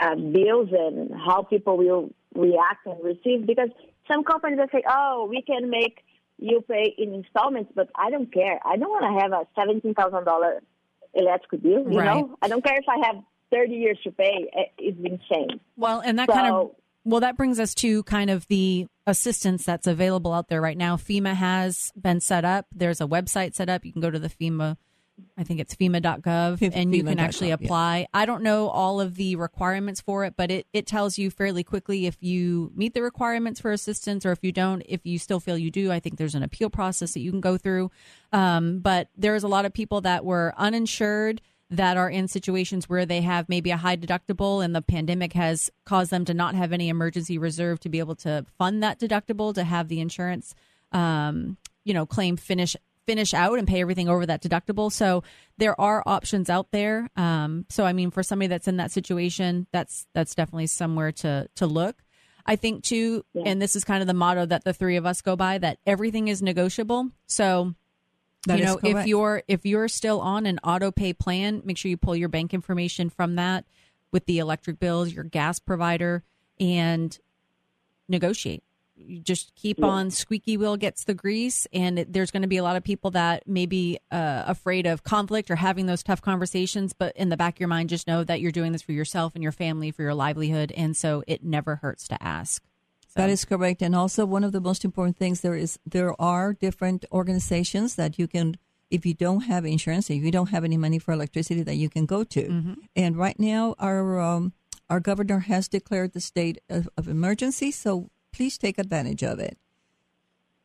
uh, 0.00 0.14
bills 0.14 0.68
and 0.72 1.10
how 1.26 1.42
people 1.42 1.76
will 1.76 2.10
react 2.34 2.86
and 2.86 3.02
receive. 3.02 3.46
Because 3.46 3.70
some 4.10 4.24
companies 4.24 4.58
will 4.58 4.68
say, 4.72 4.82
oh, 4.88 5.26
we 5.28 5.42
can 5.42 5.70
make 5.70 6.04
you 6.38 6.60
pay 6.68 6.94
in 6.98 7.14
installments, 7.14 7.72
but 7.74 7.88
I 7.94 8.10
don't 8.10 8.32
care. 8.32 8.60
I 8.64 8.76
don't 8.76 8.90
want 8.90 9.04
to 9.04 9.20
have 9.22 9.32
a 9.32 9.60
$17,000 9.60 10.60
electric 11.14 11.62
bill, 11.62 11.90
you 11.90 11.98
Right. 11.98 12.04
know? 12.06 12.36
I 12.42 12.48
don't 12.48 12.62
care 12.64 12.76
if 12.76 12.84
I 12.88 13.06
have 13.06 13.22
30 13.52 13.72
years 13.74 13.98
to 14.04 14.10
pay. 14.10 14.50
Eh, 14.52 14.64
It's 14.78 14.98
insane. 14.98 15.60
Well, 15.76 16.00
and 16.00 16.18
that 16.18 16.28
kind 16.28 16.48
of 16.52 16.52
So- 16.70 16.76
well, 17.04 17.20
that 17.20 17.36
brings 17.36 17.60
us 17.60 17.74
to 17.76 18.02
kind 18.04 18.30
of 18.30 18.46
the 18.48 18.86
assistance 19.06 19.64
that's 19.64 19.86
available 19.86 20.32
out 20.32 20.48
there 20.48 20.60
right 20.60 20.76
now. 20.76 20.96
FEMA 20.96 21.34
has 21.34 21.92
been 22.00 22.20
set 22.20 22.44
up. 22.44 22.66
There's 22.74 23.00
a 23.00 23.06
website 23.06 23.54
set 23.54 23.68
up. 23.68 23.84
You 23.84 23.92
can 23.92 24.00
go 24.00 24.10
to 24.10 24.18
the 24.18 24.30
FEMA 24.30 24.76
I 25.36 25.44
think 25.44 25.60
it's 25.60 25.74
FEMA.gov, 25.74 26.72
and 26.74 26.94
you 26.94 27.04
can 27.04 27.18
actually 27.18 27.48
FEMA.gov, 27.48 27.60
yeah. 27.60 27.66
apply. 27.66 28.06
I 28.12 28.26
don't 28.26 28.42
know 28.42 28.68
all 28.68 29.00
of 29.00 29.14
the 29.14 29.36
requirements 29.36 30.00
for 30.00 30.24
it, 30.24 30.34
but 30.36 30.50
it, 30.50 30.66
it 30.72 30.86
tells 30.86 31.18
you 31.18 31.30
fairly 31.30 31.62
quickly 31.62 32.06
if 32.06 32.16
you 32.20 32.72
meet 32.74 32.94
the 32.94 33.02
requirements 33.02 33.60
for 33.60 33.70
assistance 33.70 34.26
or 34.26 34.32
if 34.32 34.40
you 34.42 34.52
don't. 34.52 34.82
If 34.86 35.00
you 35.04 35.18
still 35.18 35.40
feel 35.40 35.56
you 35.56 35.70
do, 35.70 35.92
I 35.92 36.00
think 36.00 36.18
there's 36.18 36.34
an 36.34 36.42
appeal 36.42 36.70
process 36.70 37.14
that 37.14 37.20
you 37.20 37.30
can 37.30 37.40
go 37.40 37.56
through. 37.56 37.90
Um, 38.32 38.80
but 38.80 39.08
there's 39.16 39.44
a 39.44 39.48
lot 39.48 39.64
of 39.64 39.72
people 39.72 40.00
that 40.02 40.24
were 40.24 40.52
uninsured 40.56 41.40
that 41.76 41.96
are 41.96 42.10
in 42.10 42.28
situations 42.28 42.88
where 42.88 43.06
they 43.06 43.20
have 43.20 43.48
maybe 43.48 43.70
a 43.70 43.76
high 43.76 43.96
deductible 43.96 44.64
and 44.64 44.74
the 44.74 44.82
pandemic 44.82 45.32
has 45.32 45.70
caused 45.84 46.10
them 46.10 46.24
to 46.24 46.34
not 46.34 46.54
have 46.54 46.72
any 46.72 46.88
emergency 46.88 47.38
reserve 47.38 47.80
to 47.80 47.88
be 47.88 47.98
able 47.98 48.14
to 48.14 48.44
fund 48.58 48.82
that 48.82 48.98
deductible 49.00 49.54
to 49.54 49.64
have 49.64 49.88
the 49.88 50.00
insurance 50.00 50.54
um, 50.92 51.56
you 51.84 51.92
know 51.92 52.06
claim 52.06 52.36
finish 52.36 52.76
finish 53.06 53.34
out 53.34 53.58
and 53.58 53.68
pay 53.68 53.80
everything 53.80 54.08
over 54.08 54.24
that 54.24 54.42
deductible. 54.42 54.90
So 54.90 55.24
there 55.58 55.78
are 55.78 56.02
options 56.06 56.48
out 56.48 56.70
there. 56.70 57.10
Um, 57.16 57.66
so 57.68 57.84
i 57.84 57.92
mean 57.92 58.10
for 58.10 58.22
somebody 58.22 58.48
that's 58.48 58.68
in 58.68 58.78
that 58.78 58.90
situation 58.90 59.66
that's 59.72 60.06
that's 60.14 60.34
definitely 60.34 60.68
somewhere 60.68 61.12
to 61.12 61.48
to 61.56 61.66
look. 61.66 61.96
I 62.46 62.56
think 62.56 62.84
too 62.84 63.24
and 63.44 63.60
this 63.60 63.74
is 63.74 63.84
kind 63.84 64.02
of 64.02 64.06
the 64.06 64.14
motto 64.14 64.46
that 64.46 64.64
the 64.64 64.74
three 64.74 64.96
of 64.96 65.06
us 65.06 65.22
go 65.22 65.36
by 65.36 65.58
that 65.58 65.78
everything 65.86 66.28
is 66.28 66.42
negotiable. 66.42 67.10
So 67.26 67.74
That 68.46 68.58
you 68.58 68.64
know 68.64 68.78
if 68.82 69.06
you're 69.06 69.42
if 69.48 69.64
you're 69.64 69.88
still 69.88 70.20
on 70.20 70.46
an 70.46 70.58
auto 70.62 70.90
pay 70.90 71.12
plan 71.12 71.62
make 71.64 71.78
sure 71.78 71.88
you 71.88 71.96
pull 71.96 72.16
your 72.16 72.28
bank 72.28 72.52
information 72.52 73.10
from 73.10 73.36
that 73.36 73.64
with 74.12 74.26
the 74.26 74.38
electric 74.38 74.78
bills 74.78 75.12
your 75.12 75.24
gas 75.24 75.58
provider 75.58 76.22
and 76.60 77.18
negotiate. 78.08 78.62
You 78.96 79.18
just 79.18 79.54
keep 79.56 79.82
on 79.82 80.12
squeaky 80.12 80.56
wheel 80.56 80.76
gets 80.76 81.02
the 81.02 81.14
grease 81.14 81.66
and 81.72 81.98
it, 81.98 82.12
there's 82.12 82.30
going 82.30 82.42
to 82.42 82.48
be 82.48 82.58
a 82.58 82.62
lot 82.62 82.76
of 82.76 82.84
people 82.84 83.10
that 83.10 83.46
may 83.48 83.66
be 83.66 83.98
uh, 84.12 84.44
afraid 84.46 84.86
of 84.86 85.02
conflict 85.02 85.50
or 85.50 85.56
having 85.56 85.86
those 85.86 86.04
tough 86.04 86.22
conversations 86.22 86.92
but 86.92 87.16
in 87.16 87.28
the 87.28 87.36
back 87.36 87.56
of 87.56 87.60
your 87.60 87.68
mind 87.68 87.88
just 87.88 88.06
know 88.06 88.22
that 88.22 88.40
you're 88.40 88.52
doing 88.52 88.70
this 88.70 88.82
for 88.82 88.92
yourself 88.92 89.34
and 89.34 89.42
your 89.42 89.50
family 89.50 89.90
for 89.90 90.02
your 90.02 90.14
livelihood 90.14 90.70
and 90.76 90.96
so 90.96 91.24
it 91.26 91.42
never 91.42 91.76
hurts 91.76 92.06
to 92.06 92.22
ask 92.22 92.62
So- 93.14 93.22
That 93.22 93.30
is 93.30 93.44
correct. 93.44 93.80
And 93.80 93.94
also 93.94 94.26
one 94.26 94.42
of 94.42 94.50
the 94.50 94.60
most 94.60 94.84
important 94.84 95.16
things 95.16 95.40
there 95.40 95.54
is 95.54 95.78
there 95.86 96.20
are 96.20 96.52
different 96.52 97.04
organizations 97.12 97.94
that 97.94 98.18
you 98.18 98.26
can 98.26 98.56
if 98.90 99.06
you 99.06 99.14
don't 99.14 99.42
have 99.42 99.64
insurance, 99.64 100.10
if 100.10 100.22
you 100.22 100.30
don't 100.30 100.50
have 100.50 100.64
any 100.64 100.76
money 100.76 100.98
for 100.98 101.12
electricity 101.12 101.62
that 101.62 101.76
you 101.76 101.88
can 101.88 102.06
go 102.06 102.22
to. 102.22 102.42
Mm-hmm. 102.42 102.74
And 102.94 103.16
right 103.16 103.38
now 103.38 103.74
our 103.78 104.20
um, 104.20 104.52
our 104.90 104.98
governor 104.98 105.40
has 105.40 105.68
declared 105.68 106.12
the 106.12 106.20
state 106.20 106.58
of, 106.68 106.88
of 106.96 107.08
emergency, 107.08 107.70
so 107.70 108.10
please 108.32 108.58
take 108.58 108.78
advantage 108.78 109.22
of 109.22 109.38
it. 109.38 109.56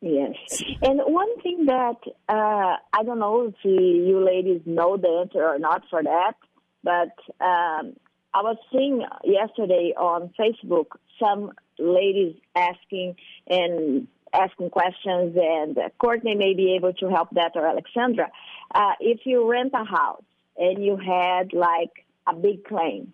Yes. 0.02 0.36
And 0.82 1.02
one 1.06 1.40
thing 1.42 1.66
that 1.66 1.98
uh, 2.28 2.78
I 2.94 3.04
don't 3.04 3.20
know 3.20 3.54
if 3.54 3.56
you 3.64 4.24
ladies 4.26 4.62
know 4.66 4.98
the 4.98 5.22
answer 5.22 5.44
or 5.44 5.60
not 5.60 5.84
for 5.90 6.02
that, 6.02 6.36
but 6.84 7.14
um, 7.46 7.96
I 8.34 8.42
was 8.42 8.58
seeing 8.72 9.04
yesterday 9.24 9.94
on 9.98 10.32
Facebook 10.40 10.86
some 11.20 11.52
ladies 11.78 12.36
asking 12.56 13.16
and 13.48 14.08
asking 14.32 14.70
questions, 14.70 15.36
and 15.36 15.78
Courtney 15.98 16.36
may 16.36 16.54
be 16.54 16.76
able 16.76 16.94
to 16.94 17.10
help 17.10 17.30
that 17.32 17.54
or 17.56 17.66
Alexandra. 17.66 18.32
Uh, 18.74 18.94
if 19.00 19.22
you 19.26 19.50
rent 19.50 19.74
a 19.74 19.84
house 19.84 20.24
and 20.58 20.84
you 20.84 20.98
had 20.98 21.54
like 21.54 22.06
a 22.28 22.36
big 22.36 22.64
claim, 22.66 23.14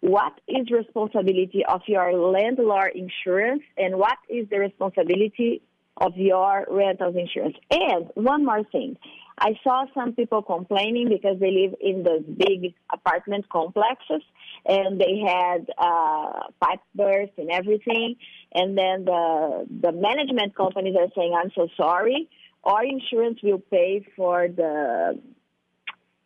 what 0.00 0.32
is 0.48 0.70
responsibility 0.70 1.64
of 1.68 1.82
your 1.86 2.12
landlord 2.12 2.92
insurance 2.94 3.62
and 3.76 3.96
what 3.96 4.18
is 4.28 4.48
the 4.48 4.58
responsibility 4.58 5.62
of 5.96 6.16
your 6.16 6.66
rentals 6.70 7.16
insurance. 7.16 7.56
And 7.70 8.08
one 8.14 8.44
more 8.44 8.62
thing. 8.64 8.96
I 9.40 9.58
saw 9.62 9.84
some 9.94 10.12
people 10.12 10.42
complaining 10.42 11.08
because 11.08 11.38
they 11.38 11.50
live 11.50 11.74
in 11.80 12.02
those 12.02 12.22
big 12.22 12.74
apartment 12.92 13.48
complexes 13.48 14.22
and 14.66 15.00
they 15.00 15.18
had 15.24 15.70
uh, 15.78 16.48
pipe 16.60 16.80
burst 16.94 17.32
and 17.38 17.50
everything. 17.50 18.16
And 18.54 18.76
then 18.76 19.04
the 19.04 19.66
the 19.80 19.92
management 19.92 20.56
companies 20.56 20.96
are 20.98 21.08
saying, 21.14 21.34
"I'm 21.34 21.50
so 21.54 21.68
sorry. 21.76 22.28
Our 22.64 22.84
insurance 22.84 23.38
will 23.42 23.60
pay 23.60 24.06
for 24.16 24.48
the 24.48 25.20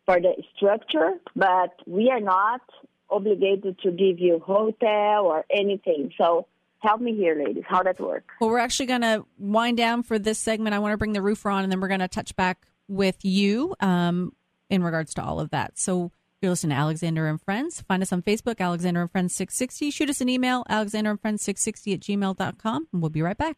for 0.05 0.19
the 0.19 0.33
structure, 0.55 1.13
but 1.35 1.73
we 1.85 2.09
are 2.09 2.19
not 2.19 2.61
obligated 3.09 3.79
to 3.83 3.91
give 3.91 4.19
you 4.19 4.39
hotel 4.39 5.25
or 5.25 5.45
anything." 5.49 6.11
So 6.17 6.47
help 6.79 7.01
me 7.01 7.15
here, 7.15 7.35
ladies. 7.35 7.63
How 7.67 7.83
that 7.83 7.99
work? 7.99 8.25
Well, 8.39 8.49
we're 8.49 8.59
actually 8.59 8.87
going 8.87 9.01
to 9.01 9.25
wind 9.37 9.77
down 9.77 10.03
for 10.03 10.17
this 10.17 10.39
segment. 10.39 10.73
I 10.75 10.79
want 10.79 10.93
to 10.93 10.97
bring 10.97 11.13
the 11.13 11.21
roofer 11.21 11.49
on, 11.49 11.63
and 11.63 11.71
then 11.71 11.79
we're 11.79 11.87
going 11.87 11.99
to 11.99 12.07
touch 12.07 12.35
back 12.35 12.65
with 12.87 13.23
you 13.23 13.75
um, 13.79 14.33
in 14.69 14.83
regards 14.83 15.13
to 15.15 15.23
all 15.23 15.39
of 15.39 15.49
that. 15.51 15.77
So 15.77 16.05
if 16.05 16.11
you're 16.41 16.49
listening 16.51 16.75
to 16.75 16.81
Alexandra 16.81 17.29
and 17.29 17.41
Friends. 17.41 17.81
Find 17.87 18.03
us 18.03 18.11
on 18.11 18.21
Facebook, 18.21 18.59
Alexandra 18.59 19.03
and 19.03 19.11
Friends 19.11 19.33
660. 19.35 19.91
Shoot 19.91 20.09
us 20.09 20.19
an 20.19 20.27
email, 20.27 20.65
alexandra 20.67 21.11
and 21.11 21.21
friends 21.21 21.41
660 21.41 21.93
at 21.93 21.99
gmail.com, 22.01 22.87
and 22.91 23.01
we'll 23.01 23.09
be 23.09 23.21
right 23.21 23.37
back. 23.37 23.57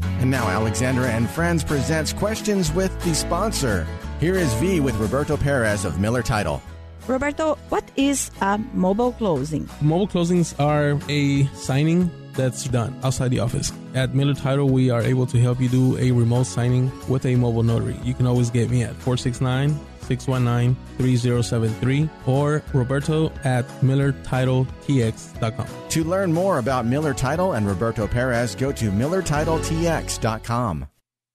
And 0.00 0.30
now 0.30 0.48
Alexandra 0.48 1.08
and 1.08 1.28
Friends 1.28 1.64
presents 1.64 2.12
questions 2.12 2.72
with 2.72 2.98
the 3.02 3.14
sponsor. 3.14 3.86
Here 4.20 4.36
is 4.36 4.52
V 4.54 4.80
with 4.80 4.94
Roberto 4.96 5.36
Perez 5.36 5.84
of 5.84 5.98
Miller 5.98 6.22
Title. 6.22 6.62
Roberto, 7.08 7.56
what 7.68 7.90
is 7.96 8.30
a 8.40 8.58
mobile 8.74 9.12
closing? 9.12 9.68
Mobile 9.80 10.06
closings 10.06 10.54
are 10.60 11.00
a 11.08 11.46
signing 11.56 12.10
that's 12.34 12.64
done 12.64 12.98
outside 13.02 13.28
the 13.28 13.40
office. 13.40 13.72
At 13.94 14.14
Miller 14.14 14.34
Title, 14.34 14.68
we 14.68 14.90
are 14.90 15.02
able 15.02 15.26
to 15.26 15.38
help 15.40 15.60
you 15.60 15.68
do 15.68 15.98
a 15.98 16.10
remote 16.12 16.44
signing 16.46 16.90
with 17.08 17.26
a 17.26 17.34
mobile 17.36 17.62
notary. 17.62 17.96
You 18.04 18.14
can 18.14 18.26
always 18.26 18.50
get 18.50 18.70
me 18.70 18.82
at 18.82 18.94
469 18.96 19.78
619 20.02 20.76
3073 20.98 22.08
or 22.26 22.62
Roberto 22.72 23.30
at 23.44 23.66
MillerTitleTX.com. 23.80 25.68
To 25.90 26.04
learn 26.04 26.32
more 26.32 26.58
about 26.58 26.86
Miller 26.86 27.14
Title 27.14 27.52
and 27.52 27.66
Roberto 27.66 28.06
Perez, 28.08 28.54
go 28.54 28.72
to 28.72 28.90
MillerTitleTX.com. 28.90 30.86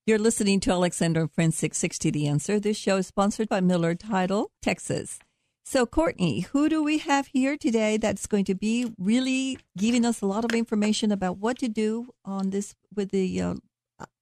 You're 0.08 0.20
listening 0.20 0.60
to 0.60 0.72
Alexandra 0.72 1.22
and 1.24 1.32
Friends 1.32 1.58
660 1.58 2.12
The 2.12 2.28
Answer. 2.28 2.60
This 2.60 2.78
show 2.78 2.98
is 2.98 3.08
sponsored 3.08 3.50
by 3.50 3.60
Miller 3.60 3.96
Title, 3.96 4.52
Texas. 4.62 5.18
So, 5.68 5.88
Courtney, 5.88 6.42
who 6.42 6.70
do 6.70 6.84
we 6.84 7.00
have 7.00 7.28
here 7.28 7.58
today 7.58 7.98
that's 7.98 8.28
going 8.28 8.46
to 8.46 8.54
be 8.54 8.94
really 9.00 9.58
giving 9.76 10.06
us 10.06 10.22
a 10.22 10.28
lot 10.28 10.46
of 10.46 10.54
information 10.54 11.12
about 11.12 11.40
what 11.40 11.58
to 11.58 11.68
do 11.68 12.14
on 12.24 12.52
this 12.52 12.76
with 12.96 13.10
the 13.10 13.42
uh, 13.42 13.56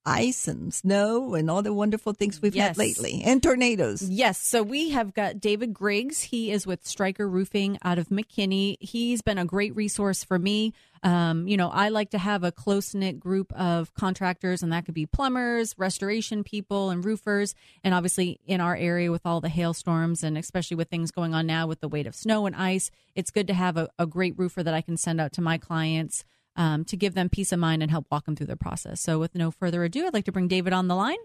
ice 0.06 0.48
and 0.48 0.74
snow 0.74 1.34
and 1.34 1.50
all 1.50 1.62
the 1.62 1.74
wonderful 1.74 2.14
things 2.14 2.42
we've 2.42 2.56
Yes. 2.56 2.70
had 2.70 2.78
lately 2.78 3.22
and 3.24 3.42
tornadoes? 3.42 4.02
Yes. 4.02 4.38
So 4.42 4.62
we 4.64 4.90
have 4.90 5.14
got 5.14 5.40
David 5.40 5.74
Griggs. 5.74 6.22
He 6.22 6.52
is 6.52 6.68
with 6.68 6.86
Stryker 6.86 7.28
Roofing 7.28 7.78
out 7.84 7.98
of 7.98 8.10
McKinney. 8.10 8.78
He's 8.82 9.22
been 9.22 9.38
a 9.38 9.46
great 9.46 9.76
resource 9.76 10.24
for 10.24 10.38
me. 10.38 10.74
Um, 11.04 11.48
you 11.50 11.58
know, 11.58 11.70
I 11.70 11.90
like 11.90 12.12
to 12.12 12.18
have 12.18 12.44
a 12.46 12.52
close 12.52 12.94
knit 12.94 13.20
group 13.20 13.52
of 13.54 13.94
contractors, 13.94 14.64
and 14.64 14.72
that 14.72 14.86
could 14.86 14.94
be 14.94 15.06
plumbers, 15.06 15.76
restoration 15.78 16.46
people, 16.46 16.90
and 16.92 17.04
roofers. 17.04 17.56
And 17.84 17.94
obviously, 17.94 18.40
in 18.46 18.62
our 18.62 18.76
area 18.76 19.12
with 19.12 19.26
all 19.26 19.42
the 19.42 19.50
hailstorms, 19.50 20.24
and 20.24 20.38
especially 20.38 20.76
with 20.78 20.90
things 20.90 21.12
going 21.12 21.34
on 21.34 21.46
now 21.46 21.68
with 21.68 21.82
the 21.82 21.90
weight 21.90 22.08
of 22.08 22.16
snow 22.16 22.46
and 22.46 22.56
ice, 22.56 22.90
it's 23.16 23.32
good 23.32 23.48
to 23.48 23.54
have 23.54 23.76
a, 23.76 23.90
a 24.00 24.06
great 24.06 24.38
roofer 24.38 24.64
that 24.64 24.74
I 24.74 24.82
can 24.82 24.96
send 24.96 25.20
out 25.20 25.34
to 25.34 25.42
my 25.42 25.58
clients 25.58 26.24
um, 26.56 26.86
to 26.86 26.98
give 26.98 27.14
them 27.14 27.30
peace 27.30 27.52
of 27.52 27.60
mind 27.60 27.82
and 27.82 27.92
help 27.92 28.08
walk 28.12 28.26
them 28.26 28.36
through 28.36 28.48
their 28.48 28.56
process. 28.56 29.02
So, 29.02 29.20
with 29.20 29.36
no 29.36 29.52
further 29.52 29.84
ado, 29.84 30.06
I'd 30.06 30.14
like 30.14 30.26
to 30.26 30.32
bring 30.32 30.48
David 30.48 30.74
on 30.74 30.88
the 30.88 30.96
line. 30.96 31.18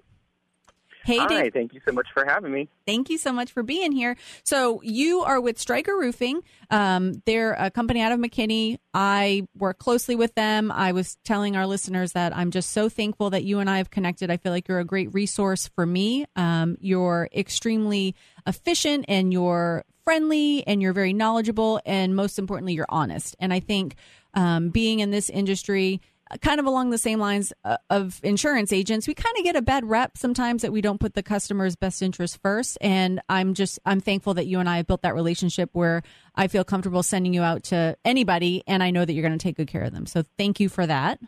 Hey, 1.04 1.16
Hi, 1.16 1.26
David. 1.26 1.54
thank 1.54 1.73
you 1.73 1.80
so 1.87 1.92
much 1.92 2.08
for 2.12 2.26
having 2.26 2.52
me. 2.52 2.68
Thank 2.87 3.08
you 3.08 3.16
so 3.16 3.32
much 3.32 3.50
for 3.52 3.62
being 3.62 3.92
here. 3.92 4.16
So 4.42 4.82
you 4.82 5.20
are 5.20 5.40
with 5.40 5.58
Stryker 5.58 5.97
Roofing. 5.97 6.42
Um, 6.70 7.23
they're 7.25 7.54
a 7.54 7.70
company 7.70 8.02
out 8.02 8.12
of 8.12 8.18
McKinney. 8.18 8.78
I 8.92 9.47
work 9.56 9.78
closely 9.78 10.16
with 10.16 10.35
them. 10.35 10.70
I 10.70 10.92
was 10.92 11.16
telling 11.25 11.56
our 11.56 11.66
listeners 11.66 12.12
that 12.12 12.37
I'm 12.37 12.50
just 12.50 12.73
so 12.73 12.90
thankful 12.90 13.30
that 13.30 13.44
you 13.44 13.58
and 13.61 13.70
I 13.70 13.78
have 13.78 13.90
connected. 13.90 14.30
I 14.30 14.37
feel 14.37 14.52
like 14.52 14.68
you're 14.68 14.80
a 14.80 14.85
great 14.85 15.14
resource 15.14 15.68
for 15.68 15.87
me. 15.87 16.26
Um, 16.37 16.76
you're 16.78 17.30
extremely 17.35 18.14
efficient 18.47 19.06
and 19.08 19.32
you're 19.32 19.85
friendly 20.04 20.66
and 20.66 20.82
you're 20.82 20.92
very 20.94 21.12
knowledgeable 21.12 21.80
and 21.87 22.16
most 22.16 22.38
importantly, 22.38 22.75
you're 22.75 22.87
honest. 22.88 23.37
And 23.38 23.52
I 23.52 23.61
think 23.61 23.94
um, 24.35 24.70
being 24.70 25.00
in 25.00 25.11
this 25.11 25.30
industry 25.30 26.00
kind 26.42 26.61
of 26.61 26.66
along 26.66 26.90
the 26.90 26.99
same 26.99 27.18
lines 27.18 27.52
uh, 27.64 27.78
of 27.88 28.20
insurance 28.23 28.73
agents 28.73 29.08
we 29.08 29.14
kind 29.14 29.35
of 29.38 29.44
get 29.44 29.56
a 29.56 29.62
bad 29.62 29.88
rep 29.88 30.16
sometimes 30.16 30.62
that 30.62 30.73
we 30.73 30.80
don't 30.80 31.00
put 31.00 31.14
the 31.14 31.23
customer's 31.23 31.76
best 31.76 32.02
interest 32.02 32.38
first. 32.42 32.76
And 32.80 33.20
i'm 33.28 33.54
just 33.54 33.78
i'm 33.87 34.00
thankful 34.00 34.35
that 34.35 34.47
you 34.47 34.61
and 34.61 34.68
i 34.68 34.76
have 34.78 34.87
built 34.87 35.02
that 35.02 35.14
relationship 35.14 35.70
where 35.73 36.02
i 36.35 36.49
feel 36.49 36.64
comfortable 36.64 37.02
sending 37.02 37.32
you 37.32 37.42
out 37.42 37.62
to 37.64 37.97
anybody 38.04 38.62
and 38.66 38.82
i 38.82 38.90
know 38.90 39.04
that 39.04 39.12
you're 39.12 39.26
going 39.26 39.38
to 39.38 39.42
take 39.42 39.56
good 39.56 39.68
care 39.68 39.82
of 39.82 39.92
them. 39.92 40.06
So 40.06 40.23
thank 40.37 40.61
you 40.61 40.68
for 40.68 40.87
that. 40.87 41.18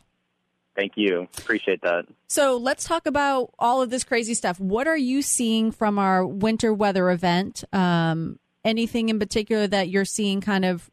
Thank 0.77 0.93
you. 0.97 1.29
Appreciate 1.39 1.83
that. 1.83 2.07
so 2.29 2.57
let's 2.57 2.85
talk 2.85 3.07
about 3.07 3.53
all 3.59 3.83
of 3.83 3.91
this 3.91 4.05
crazy 4.05 4.35
stuff. 4.35 4.61
What 4.61 4.87
are 4.87 4.97
you 4.97 5.23
seeing 5.23 5.73
from 5.73 5.99
our 5.99 6.27
winter 6.27 6.73
weather 6.73 7.11
event? 7.11 7.65
Um, 7.73 8.39
anything 8.65 9.09
in 9.09 9.19
particular 9.19 9.67
that 9.67 9.89
you're 9.89 10.05
seeing 10.05 10.41
kind 10.41 10.65
of 10.65 10.91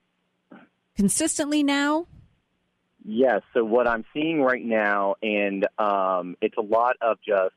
consistently 0.97 1.63
now 1.63 2.05
Yes, 3.09 3.41
so 3.53 3.63
what 3.63 3.87
I'm 3.87 4.03
seeing 4.13 4.41
right 4.41 4.63
now, 4.65 5.15
and 5.23 5.65
um, 5.79 6.35
it's 6.41 6.57
a 6.57 6.61
lot 6.61 6.97
of 7.01 7.17
just 7.25 7.55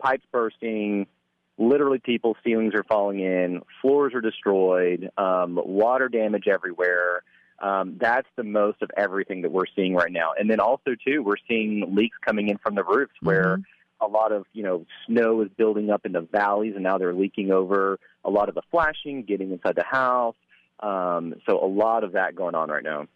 pipes 0.00 0.24
bursting, 0.32 1.06
literally 1.56 2.00
people's 2.00 2.36
ceilings 2.42 2.74
are 2.74 2.82
falling 2.82 3.20
in, 3.20 3.60
floors 3.80 4.12
are 4.12 4.20
destroyed, 4.20 5.08
um, 5.16 5.60
water 5.64 6.08
damage 6.08 6.48
everywhere. 6.48 7.22
Um, 7.60 7.96
that's 8.00 8.26
the 8.34 8.42
most 8.42 8.82
of 8.82 8.90
everything 8.96 9.42
that 9.42 9.52
we're 9.52 9.66
seeing 9.76 9.94
right 9.94 10.10
now. 10.10 10.30
And 10.36 10.50
then 10.50 10.58
also 10.58 10.96
too, 11.06 11.22
we're 11.22 11.36
seeing 11.46 11.94
leaks 11.94 12.16
coming 12.24 12.48
in 12.48 12.58
from 12.58 12.74
the 12.74 12.82
roofs 12.82 13.14
where 13.20 13.60
Mm-hmm. 13.60 14.04
a 14.04 14.08
lot 14.08 14.32
of 14.32 14.46
you 14.52 14.64
know 14.64 14.84
snow 15.06 15.42
is 15.42 15.48
building 15.56 15.90
up 15.90 16.04
in 16.04 16.10
the 16.12 16.22
valleys, 16.22 16.72
and 16.74 16.82
now 16.82 16.98
they're 16.98 17.14
leaking 17.14 17.52
over 17.52 18.00
a 18.24 18.30
lot 18.30 18.48
of 18.48 18.56
the 18.56 18.62
flashing, 18.70 19.22
getting 19.22 19.52
inside 19.52 19.76
the 19.76 19.84
house. 19.84 20.34
Um, 20.82 21.34
so 21.46 21.62
a 21.62 21.66
lot 21.66 22.04
of 22.04 22.12
that 22.12 22.34
going 22.34 22.54
on 22.54 22.70
right 22.70 22.84
now. 22.84 23.06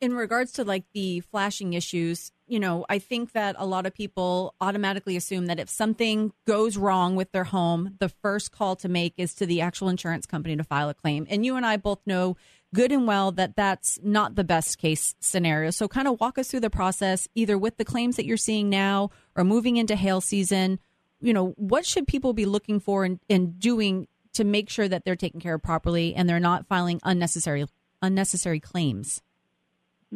in 0.00 0.14
regards 0.14 0.52
to 0.52 0.64
like 0.64 0.84
the 0.92 1.20
flashing 1.20 1.72
issues, 1.72 2.30
you 2.46 2.60
know, 2.60 2.84
I 2.90 2.98
think 2.98 3.32
that 3.32 3.56
a 3.58 3.64
lot 3.64 3.86
of 3.86 3.94
people 3.94 4.54
automatically 4.60 5.16
assume 5.16 5.46
that 5.46 5.58
if 5.58 5.70
something 5.70 6.32
goes 6.46 6.76
wrong 6.76 7.16
with 7.16 7.32
their 7.32 7.44
home, 7.44 7.96
the 8.00 8.10
first 8.10 8.52
call 8.52 8.76
to 8.76 8.88
make 8.88 9.14
is 9.16 9.34
to 9.36 9.46
the 9.46 9.62
actual 9.62 9.88
insurance 9.88 10.26
company 10.26 10.56
to 10.56 10.64
file 10.64 10.90
a 10.90 10.94
claim. 10.94 11.26
And 11.30 11.46
you 11.46 11.56
and 11.56 11.64
I 11.64 11.78
both 11.78 12.00
know 12.04 12.36
good 12.74 12.92
and 12.92 13.06
well 13.06 13.32
that 13.32 13.56
that's 13.56 13.98
not 14.02 14.34
the 14.34 14.44
best 14.44 14.78
case 14.78 15.14
scenario. 15.20 15.70
So 15.70 15.88
kind 15.88 16.08
of 16.08 16.20
walk 16.20 16.38
us 16.38 16.50
through 16.50 16.60
the 16.60 16.70
process 16.70 17.26
either 17.34 17.56
with 17.56 17.78
the 17.78 17.84
claims 17.84 18.16
that 18.16 18.26
you're 18.26 18.36
seeing 18.36 18.68
now 18.68 19.10
or 19.36 19.44
moving 19.44 19.78
into 19.78 19.96
hail 19.96 20.20
season. 20.20 20.80
You 21.20 21.32
know, 21.32 21.54
what 21.56 21.86
should 21.86 22.06
people 22.06 22.34
be 22.34 22.44
looking 22.44 22.78
for 22.80 23.04
and, 23.04 23.20
and 23.30 23.58
doing 23.58 24.06
to 24.34 24.44
make 24.44 24.68
sure 24.70 24.88
that 24.88 25.04
they're 25.04 25.16
taken 25.16 25.40
care 25.40 25.54
of 25.54 25.62
properly 25.62 26.14
and 26.14 26.28
they're 26.28 26.40
not 26.40 26.66
filing 26.66 27.00
unnecessary 27.04 27.66
unnecessary 28.02 28.60
claims? 28.60 29.22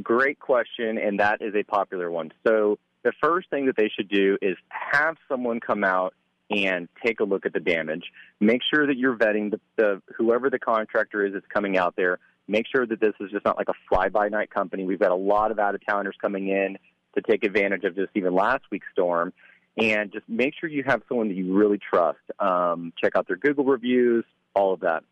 Great 0.02 0.38
question, 0.38 0.98
and 0.98 1.18
that 1.18 1.40
is 1.40 1.54
a 1.54 1.62
popular 1.64 2.10
one. 2.10 2.30
So 2.46 2.78
the 3.02 3.12
first 3.22 3.48
thing 3.50 3.66
that 3.66 3.76
they 3.76 3.88
should 3.88 4.08
do 4.08 4.36
is 4.42 4.56
have 4.68 5.16
someone 5.28 5.60
come 5.60 5.82
out 5.82 6.14
and 6.50 6.88
take 7.04 7.20
a 7.20 7.24
look 7.24 7.46
at 7.46 7.52
the 7.52 7.60
damage. 7.60 8.04
Make 8.40 8.60
sure 8.72 8.86
that 8.86 8.96
you're 8.96 9.16
vetting 9.16 9.50
the, 9.50 9.60
the 9.76 10.02
whoever 10.16 10.50
the 10.50 10.58
contractor 10.58 11.26
is 11.26 11.32
that's 11.34 11.46
coming 11.52 11.76
out 11.76 11.94
there. 11.96 12.18
Make 12.46 12.66
sure 12.74 12.86
that 12.86 13.00
this 13.00 13.12
is 13.20 13.30
just 13.30 13.44
not 13.44 13.58
like 13.58 13.68
a 13.68 13.74
fly-by-night 13.88 14.50
company. 14.50 14.84
We've 14.84 14.98
got 14.98 15.10
a 15.10 15.16
lot 15.16 15.50
of 15.50 15.58
out-of-towners 15.58 16.16
coming 16.20 16.48
in 16.48 16.78
to 17.14 17.22
take 17.22 17.44
advantage 17.44 17.84
of 17.84 17.94
just 17.94 18.10
even 18.14 18.34
last 18.34 18.64
week's 18.70 18.86
storm, 18.92 19.32
and 19.78 20.12
just 20.12 20.28
make 20.28 20.54
sure 20.58 20.68
you 20.68 20.82
have 20.86 21.02
someone 21.08 21.28
that 21.28 21.34
you 21.34 21.54
really 21.54 21.78
trust. 21.78 22.18
Um, 22.38 22.92
check 23.02 23.14
out 23.16 23.28
their 23.28 23.36
Google 23.36 23.64
reviews, 23.64 24.24
all 24.54 24.72
of 24.74 24.80
that. 24.80 25.04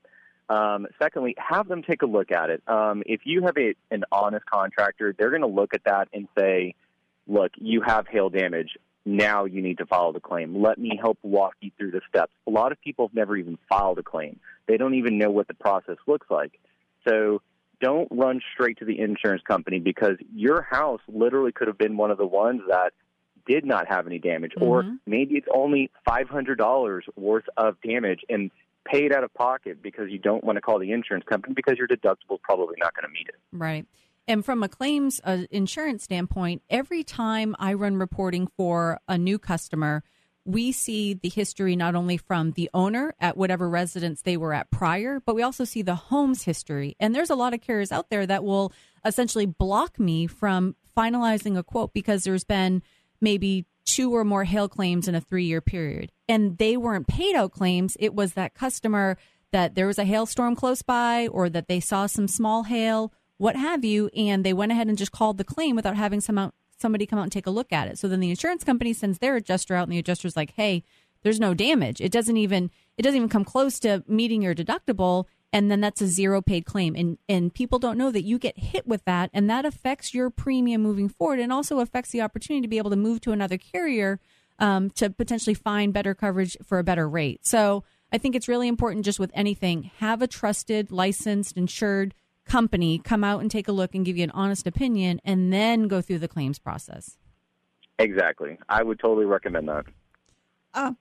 Um, 0.49 0.87
secondly, 1.01 1.35
have 1.39 1.69
them 1.69 1.83
take 1.83 2.03
a 2.03 2.07
look 2.07 2.31
at 2.31 2.51
it. 2.51 2.63
Um, 2.69 3.03
if 3.07 3.23
you 3.25 3.43
have 3.43 3.57
a, 3.57 3.75
an 3.91 4.05
honest 4.13 4.47
contractor, 4.47 5.15
they're 5.17 5.31
going 5.31 5.43
to 5.43 5.49
look 5.49 5.75
at 5.75 5.85
that 5.85 6.09
and 6.13 6.29
say, 6.39 6.75
look, 7.27 7.53
you 7.57 7.83
have 7.83 8.07
hail 8.07 8.31
damage. 8.31 8.77
Now 9.05 9.45
you 9.45 9.63
need 9.63 9.79
to 9.79 9.87
file 9.87 10.13
the 10.13 10.21
claim. 10.21 10.61
Let 10.61 10.79
me 10.79 10.99
help 11.01 11.19
walk 11.23 11.55
you 11.61 11.71
through 11.79 11.93
the 11.93 12.01
steps. 12.09 12.33
A 12.47 12.51
lot 12.51 12.73
of 12.73 12.81
people 12.81 13.07
have 13.09 13.15
never 13.15 13.37
even 13.37 13.59
filed 13.69 13.99
a 13.99 14.03
claim. 14.03 14.39
They 14.67 14.77
don't 14.77 14.95
even 14.95 15.19
know 15.19 15.31
what 15.31 15.47
the 15.47 15.55
process 15.55 15.97
looks 16.07 16.27
like. 16.29 16.59
So 17.07 17.41
don't 17.81 18.09
run 18.11 18.41
straight 18.53 18.79
to 18.79 18.85
the 18.85 18.99
insurance 18.99 19.43
company 19.47 19.79
because 19.79 20.17
your 20.35 20.63
house 20.63 21.01
literally 21.09 21.53
could 21.53 21.69
have 21.69 21.79
been 21.79 21.97
one 21.97 22.11
of 22.11 22.19
the 22.19 22.27
ones 22.27 22.63
that 22.69 22.93
did 23.47 23.65
not 23.65 23.87
have 23.89 24.07
any 24.07 24.19
damage, 24.19 24.53
or 24.61 24.83
Mhm. 24.83 24.99
maybe 25.07 25.37
it's 25.37 25.49
only 25.53 25.91
$500 26.05 27.05
worth 27.17 27.49
of 27.57 27.81
damage 27.81 28.21
and 28.29 28.51
paid 28.85 29.13
out 29.13 29.25
of 29.25 29.33
pocket 29.35 29.83
because 29.83 30.11
you 30.11 30.19
don't 30.19 30.45
want 30.45 30.57
to 30.57 30.61
call 30.61 30.79
the 30.79 30.93
insurance 30.93 31.25
company 31.29 31.55
because 31.55 31.77
your 31.79 31.89
deductible 31.89 32.35
is 32.35 32.41
probably 32.43 32.77
not 32.79 32.95
going 32.95 33.03
to 33.05 33.13
meet 33.13 33.29
it. 33.29 33.37
Right. 33.53 33.87
And 34.29 34.45
from 34.45 34.63
a 34.63 34.69
claims 34.69 35.21
uh, 35.25 35.45
insurance 35.51 36.05
standpoint, 36.05 36.63
every 36.71 37.05
time 37.05 37.55
I 37.59 37.75
run 37.75 37.97
reporting 37.97 38.47
for 38.57 38.99
a 39.09 39.17
new 39.19 39.39
customer, 39.39 40.03
we 40.45 40.71
see 40.71 41.15
the 41.15 41.29
history 41.29 41.75
not 41.75 41.97
only 41.97 42.17
from 42.17 42.53
the 42.53 42.71
owner 42.73 43.15
at 43.21 43.37
whatever 43.37 43.69
residence 43.69 44.23
they 44.23 44.37
were 44.37 44.53
at 44.53 44.71
prior, 44.71 45.21
but 45.21 45.35
we 45.35 45.43
also 45.43 45.65
see 45.65 45.83
the 45.83 45.97
home's 45.97 46.45
history. 46.45 46.95
And 47.01 47.15
there's 47.15 47.31
a 47.31 47.35
lot 47.35 47.55
of 47.55 47.61
carriers 47.61 47.91
out 47.91 48.11
there 48.11 48.27
that 48.27 48.45
will 48.45 48.73
essentially 49.05 49.47
block 49.47 49.99
me 49.99 50.29
from 50.29 50.77
finalizing 50.97 51.57
a 51.59 51.65
quote 51.65 51.93
because 51.93 52.23
there's 52.25 52.45
been 52.45 52.83
maybe 53.21 53.67
two 53.85 54.15
or 54.15 54.25
more 54.25 54.45
hail 54.45 54.69
claims 54.69 55.09
in 55.09 55.15
a 55.15 55.21
three 55.21 55.45
year 55.45 55.61
period. 55.61 56.13
And 56.29 56.59
they 56.59 56.77
weren't 56.77 57.07
paid 57.07 57.35
out 57.35 57.53
claims. 57.53 57.97
It 57.99 58.15
was 58.15 58.35
that 58.35 58.55
customer 58.55 59.17
that 59.53 59.75
there 59.75 59.87
was 59.87 59.99
a 59.99 60.05
hailstorm 60.05 60.57
close 60.57 60.83
by 60.83 61.29
or 61.29 61.49
that 61.49 61.69
they 61.69 61.81
saw 61.81 62.07
some 62.07 62.29
small 62.29 62.65
hail, 62.65 63.13
what 63.39 63.57
have 63.57 63.85
you, 63.85 64.09
and 64.17 64.45
they 64.45 64.53
went 64.53 64.73
ahead 64.73 64.89
and 64.89 64.99
just 64.99 65.13
called 65.13 65.39
the 65.39 65.45
claim 65.45 65.77
without 65.77 65.97
having 65.97 66.21
some 66.21 66.37
out, 66.37 66.55
somebody 66.79 67.07
come 67.07 67.19
out 67.19 67.23
and 67.23 67.33
take 67.33 67.47
a 67.47 67.51
look 67.51 67.73
at 67.73 67.89
it. 67.89 67.99
So 67.99 68.09
then 68.09 68.21
the 68.21 68.31
insurance 68.31 68.65
company 68.65 68.93
sends 68.93 69.19
their 69.19 69.37
adjuster 69.37 69.75
out 69.75 69.85
and 69.85 69.93
the 69.93 69.99
adjuster's 69.99 70.37
like, 70.37 70.53
"Hey, 70.57 70.83
there's 71.23 71.41
no 71.41 71.55
damage. 71.55 72.01
It 72.01 72.13
doesn't 72.13 72.37
even 72.37 72.71
it 72.99 73.03
doesn't 73.03 73.17
even 73.17 73.29
come 73.29 73.45
close 73.45 73.79
to 73.81 74.03
meeting 74.07 74.43
your 74.43 74.55
deductible." 74.55 75.27
And 75.57 75.71
then 75.71 75.81
that's 75.81 76.03
a 76.03 76.07
zero 76.07 76.43
paid 76.43 76.67
claim. 76.67 76.95
And 76.95 77.17
and 77.31 77.53
people 77.53 77.79
don't 77.79 77.97
know 77.97 78.11
that 78.11 78.25
you 78.25 78.39
get 78.39 78.59
hit 78.59 78.87
with 78.87 79.03
that 79.07 79.31
and 79.33 79.49
that 79.49 79.65
affects 79.65 80.13
your 80.13 80.29
premium 80.29 80.83
moving 80.83 81.09
forward 81.09 81.41
and 81.41 81.51
also 81.51 81.79
affects 81.79 82.11
the 82.11 82.21
opportunity 82.21 82.61
to 82.61 82.69
be 82.69 82.77
able 82.77 82.91
to 82.91 82.97
move 82.97 83.23
to 83.23 83.33
another 83.33 83.57
carrier 83.57 84.21
um, 84.59 84.91
to 84.91 85.09
potentially 85.09 85.55
find 85.55 85.95
better 85.95 86.15
coverage 86.15 86.59
for 86.63 86.79
a 86.79 86.85
better 86.85 87.09
rate. 87.09 87.47
So 87.47 87.85
I 88.13 88.19
think 88.19 88.37
it's 88.37 88.49
really 88.49 88.69
important 88.69 89.07
just 89.07 89.19
with 89.19 89.31
anything, 89.33 89.91
have 89.97 90.21
a 90.21 90.27
trusted, 90.27 90.93
licensed, 90.93 91.57
insured 91.57 92.15
company 92.45 92.99
come 92.99 93.25
out 93.25 93.41
and 93.41 93.51
take 93.51 93.67
a 93.67 93.73
look 93.73 93.95
and 93.95 94.05
give 94.05 94.19
you 94.19 94.25
an 94.25 94.31
honest 94.33 94.67
opinion 94.67 95.23
and 95.25 95.51
then 95.51 95.89
go 95.89 96.03
through 96.03 96.19
the 96.19 96.29
claims 96.29 96.59
process. 96.59 97.17
Exactly. 97.99 98.59
I 98.69 98.83
would 98.83 98.99
totally 98.99 99.25
recommend 99.25 99.71
that. 99.71 99.87
Uh, 100.75 100.93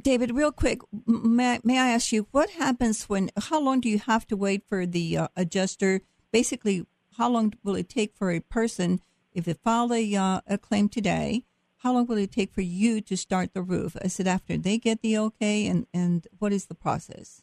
David, 0.00 0.34
real 0.34 0.52
quick, 0.52 0.80
may, 1.06 1.60
may 1.64 1.78
I 1.78 1.90
ask 1.90 2.12
you 2.12 2.26
what 2.30 2.50
happens 2.50 3.04
when? 3.04 3.30
How 3.36 3.60
long 3.60 3.80
do 3.80 3.88
you 3.88 3.98
have 3.98 4.26
to 4.28 4.36
wait 4.36 4.64
for 4.66 4.86
the 4.86 5.16
uh, 5.18 5.28
adjuster? 5.36 6.00
Basically, 6.32 6.86
how 7.18 7.28
long 7.28 7.54
will 7.62 7.76
it 7.76 7.88
take 7.88 8.14
for 8.14 8.30
a 8.30 8.40
person 8.40 9.00
if 9.32 9.44
they 9.44 9.54
file 9.54 9.92
a 9.92 10.14
uh, 10.14 10.40
a 10.46 10.58
claim 10.58 10.88
today? 10.88 11.44
How 11.78 11.92
long 11.92 12.06
will 12.06 12.18
it 12.18 12.32
take 12.32 12.52
for 12.52 12.60
you 12.60 13.00
to 13.00 13.16
start 13.16 13.54
the 13.54 13.62
roof? 13.62 13.96
Is 14.02 14.20
it 14.20 14.26
after 14.26 14.56
they 14.56 14.78
get 14.78 15.02
the 15.02 15.18
okay, 15.18 15.66
and 15.66 15.86
and 15.92 16.26
what 16.38 16.52
is 16.52 16.66
the 16.66 16.74
process? 16.74 17.42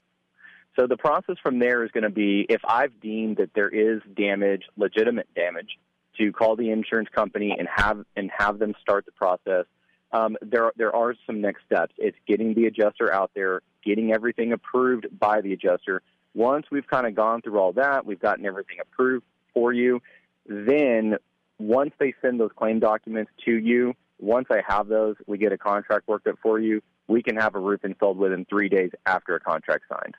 So 0.78 0.88
the 0.88 0.98
process 0.98 1.36
from 1.44 1.60
there 1.60 1.84
is 1.84 1.92
going 1.92 2.04
to 2.04 2.10
be 2.10 2.46
if 2.50 2.62
I've 2.66 3.00
deemed 3.02 3.38
that 3.38 3.52
there 3.54 3.70
is 3.70 4.02
damage, 4.16 4.64
legitimate 4.78 5.28
damage, 5.36 5.78
to 6.18 6.32
call 6.32 6.56
the 6.56 6.70
insurance 6.70 7.10
company 7.14 7.56
and 7.58 7.68
have 7.74 8.06
and 8.16 8.30
have 8.38 8.60
them 8.60 8.74
start 8.82 9.06
the 9.06 9.12
process. 9.12 9.66
Um, 10.12 10.38
there 10.42 10.72
there 10.76 10.96
are 10.96 11.14
some 11.26 11.42
next 11.42 11.66
steps. 11.66 11.94
It's 11.98 12.18
getting 12.28 12.54
the 12.54 12.66
adjuster 12.66 13.14
out 13.14 13.32
there, 13.36 13.62
getting 13.84 14.12
everything 14.12 14.54
approved 14.54 15.08
by 15.18 15.42
the 15.42 15.54
adjuster. 15.54 16.02
Once 16.34 16.68
we've 16.72 16.88
kind 16.88 17.08
of 17.08 17.16
gone 17.16 17.42
through 17.42 17.60
all 17.60 17.74
that, 17.74 18.06
we've 18.06 18.20
gotten 18.20 18.46
everything 18.46 18.78
approved 18.82 19.26
for 19.54 19.74
you. 19.74 20.02
Then 20.46 21.18
once 21.60 21.92
they 22.00 22.14
send 22.22 22.40
those 22.40 22.52
claim 22.56 22.80
documents 22.80 23.32
to 23.46 23.52
you, 23.52 23.94
once 24.20 24.48
I 24.50 24.62
have 24.68 24.88
those, 24.88 25.16
we 25.28 25.38
get 25.38 25.52
a 25.52 25.58
contract 25.58 26.08
worked 26.08 26.28
up 26.28 26.38
for 26.42 26.60
you. 26.60 26.82
We 27.08 27.24
can 27.24 27.36
have 27.36 27.56
a 27.56 27.60
roof 27.60 27.84
installed 27.84 28.18
within 28.18 28.46
three 28.46 28.70
days 28.70 28.92
after 29.06 29.36
a 29.36 29.40
contract 29.40 29.86
signed 29.90 30.16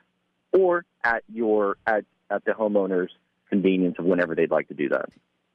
or 0.51 0.85
at 1.03 1.23
your 1.31 1.77
at 1.85 2.05
at 2.29 2.45
the 2.45 2.51
homeowner's 2.51 3.11
convenience 3.49 3.95
of 3.99 4.05
whenever 4.05 4.35
they'd 4.35 4.51
like 4.51 4.67
to 4.69 4.73
do 4.73 4.89
that. 4.89 5.09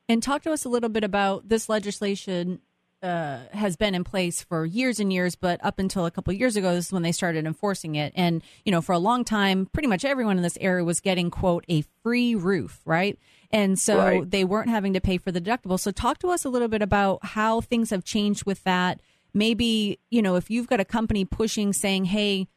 And 0.08 0.22
talk 0.22 0.42
to 0.42 0.52
us 0.52 0.64
a 0.64 0.68
little 0.68 0.88
bit 0.88 1.04
about 1.04 1.48
this 1.48 1.68
legislation 1.68 2.60
uh, 3.02 3.40
has 3.52 3.76
been 3.76 3.94
in 3.94 4.04
place 4.04 4.42
for 4.42 4.64
years 4.64 4.98
and 4.98 5.12
years, 5.12 5.36
but 5.36 5.62
up 5.64 5.78
until 5.78 6.06
a 6.06 6.10
couple 6.10 6.32
of 6.32 6.40
years 6.40 6.56
ago, 6.56 6.74
this 6.74 6.86
is 6.86 6.92
when 6.92 7.02
they 7.02 7.12
started 7.12 7.46
enforcing 7.46 7.94
it. 7.94 8.12
And 8.16 8.42
you 8.64 8.72
know, 8.72 8.80
for 8.80 8.92
a 8.92 8.98
long 8.98 9.24
time, 9.24 9.66
pretty 9.66 9.88
much 9.88 10.04
everyone 10.04 10.36
in 10.36 10.42
this 10.42 10.58
area 10.60 10.84
was 10.84 11.00
getting 11.00 11.30
quote 11.30 11.64
a 11.68 11.82
free 12.02 12.34
roof, 12.34 12.80
right? 12.84 13.18
And 13.50 13.78
so 13.78 13.98
Right. 13.98 14.30
they 14.30 14.44
weren't 14.44 14.70
having 14.70 14.92
to 14.94 15.00
pay 15.00 15.18
for 15.18 15.30
the 15.30 15.40
deductible. 15.40 15.78
So 15.78 15.90
talk 15.90 16.18
to 16.20 16.28
us 16.30 16.44
a 16.44 16.48
little 16.48 16.68
bit 16.68 16.82
about 16.82 17.24
how 17.24 17.60
things 17.60 17.90
have 17.90 18.02
changed 18.02 18.44
with 18.46 18.64
that. 18.64 19.00
Maybe 19.34 19.98
you 20.10 20.22
know 20.22 20.36
if 20.36 20.50
you've 20.50 20.66
got 20.66 20.80
a 20.80 20.84
company 20.84 21.24
pushing, 21.24 21.72
saying, 21.72 22.06
"Hey." 22.06 22.48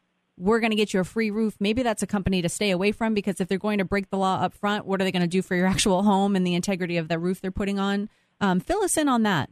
We're 0.42 0.60
going 0.60 0.70
to 0.70 0.76
get 0.76 0.94
you 0.94 1.00
a 1.00 1.04
free 1.04 1.30
roof. 1.30 1.56
Maybe 1.60 1.82
that's 1.82 2.02
a 2.02 2.06
company 2.06 2.40
to 2.40 2.48
stay 2.48 2.70
away 2.70 2.92
from 2.92 3.12
because 3.12 3.42
if 3.42 3.48
they're 3.48 3.58
going 3.58 3.76
to 3.76 3.84
break 3.84 4.08
the 4.08 4.16
law 4.16 4.36
up 4.40 4.54
front, 4.54 4.86
what 4.86 4.98
are 4.98 5.04
they 5.04 5.12
going 5.12 5.20
to 5.20 5.28
do 5.28 5.42
for 5.42 5.54
your 5.54 5.66
actual 5.74 6.02
home 6.02 6.34
and 6.34 6.46
the 6.46 6.54
integrity 6.54 6.96
of 6.96 7.08
the 7.08 7.18
roof 7.18 7.42
they're 7.42 7.50
putting 7.50 7.78
on? 7.78 8.08
Um, 8.40 8.58
fill 8.58 8.82
us 8.82 8.96
in 8.96 9.06
on 9.06 9.22
that. 9.24 9.50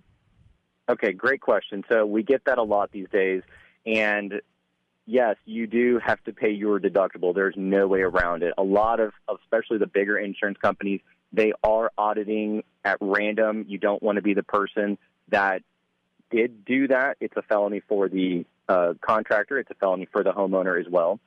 Okay, 0.88 1.12
great 1.12 1.40
question. 1.40 1.85
So 1.90 2.07
we 2.07 2.22
get 2.22 2.44
that 2.46 2.59
a 2.59 2.62
lot 2.62 2.90
these 2.92 3.09
days, 3.12 3.42
and 3.85 4.40
yes, 5.05 5.37
you 5.44 5.66
do 5.66 6.01
have 6.05 6.22
to 6.24 6.33
pay 6.33 6.51
your 6.51 6.81
deductible. 6.81 7.35
There's 7.35 7.55
no 7.57 7.87
way 7.87 8.01
around 8.01 8.42
it. 8.42 8.55
A 8.57 8.62
lot 8.62 9.01
of, 9.01 9.12
especially 9.29 9.79
the 9.79 9.87
bigger 9.87 10.18
insurance 10.18 10.59
companies, 10.62 11.01
they 11.33 11.53
are 11.62 11.90
auditing 11.98 12.62
at 12.85 12.96
random. 13.01 13.66
You 13.68 13.79
don't 13.79 14.03
want 14.03 14.16
to 14.16 14.22
be 14.22 14.33
the 14.33 14.42
person 14.42 14.96
that 15.29 15.62
did 16.31 16.64
do 16.64 16.88
that. 16.88 17.18
It's 17.20 17.37
a 17.37 17.42
felony 17.42 17.83
for 17.87 18.09
the 18.09 18.46
uh, 18.68 18.94
contractor. 19.01 19.59
It's 19.59 19.70
a 19.70 19.74
felony 19.74 20.09
for 20.11 20.22
the 20.22 20.33
homeowner 20.33 20.81
as 20.81 20.87
well. 20.90 21.20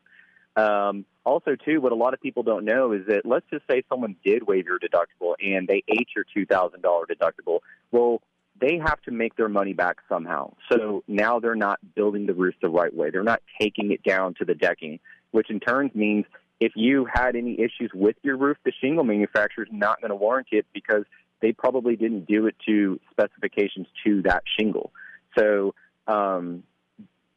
Um, 0.56 1.06
also, 1.24 1.56
too, 1.56 1.82
what 1.82 1.92
a 1.92 1.96
lot 1.96 2.14
of 2.14 2.22
people 2.22 2.44
don't 2.44 2.66
know 2.66 2.94
is 2.94 3.06
that 3.08 3.26
let's 3.26 3.46
just 3.52 3.64
say 3.70 3.84
someone 3.90 4.16
did 4.26 4.44
waive 4.44 4.66
your 4.66 4.80
deductible 4.80 5.36
and 5.40 5.68
they 5.68 5.84
ate 5.88 6.10
your 6.16 6.26
two 6.34 6.46
thousand 6.46 6.82
dollar 6.82 7.06
deductible. 7.06 7.60
Well, 7.92 8.22
they 8.62 8.78
have 8.78 9.02
to 9.02 9.12
make 9.12 9.36
their 9.36 9.50
money 9.50 9.74
back 9.74 9.98
somehow. 10.08 10.54
So 10.72 11.04
now 11.08 11.40
they're 11.40 11.56
not 11.56 11.80
building 11.96 12.28
the 12.28 12.34
roof 12.34 12.54
the 12.62 12.70
right 12.70 12.94
way. 12.96 13.10
They're 13.10 13.24
not 13.24 13.42
taking 13.60 13.92
it 13.92 14.04
down 14.04 14.36
to 14.36 14.46
the 14.46 14.54
decking, 14.54 15.00
which 15.32 15.50
in 15.50 15.60
turn 15.60 15.90
means 15.96 16.26
if 16.60 16.74
you 16.76 17.08
had 17.12 17.36
any 17.36 17.56
issues 17.60 17.92
with 17.94 18.16
your 18.22 18.38
roof, 18.38 18.58
the 18.64 18.72
shingle 18.80 19.04
manufacturer 19.04 19.64
is 19.64 19.70
not 19.72 20.00
going 20.00 20.10
to 20.10 20.16
warranty 20.16 20.58
it 20.58 20.68
because 20.74 21.04
they 21.42 21.52
probably 21.52 21.96
didn't 21.96 22.28
do 22.28 22.46
it 22.46 22.56
to 22.68 23.00
specifications 23.10 23.88
to 24.06 24.22
that 24.22 24.44
shingle. 24.60 24.92
So 25.36 25.74
um, 26.08 26.64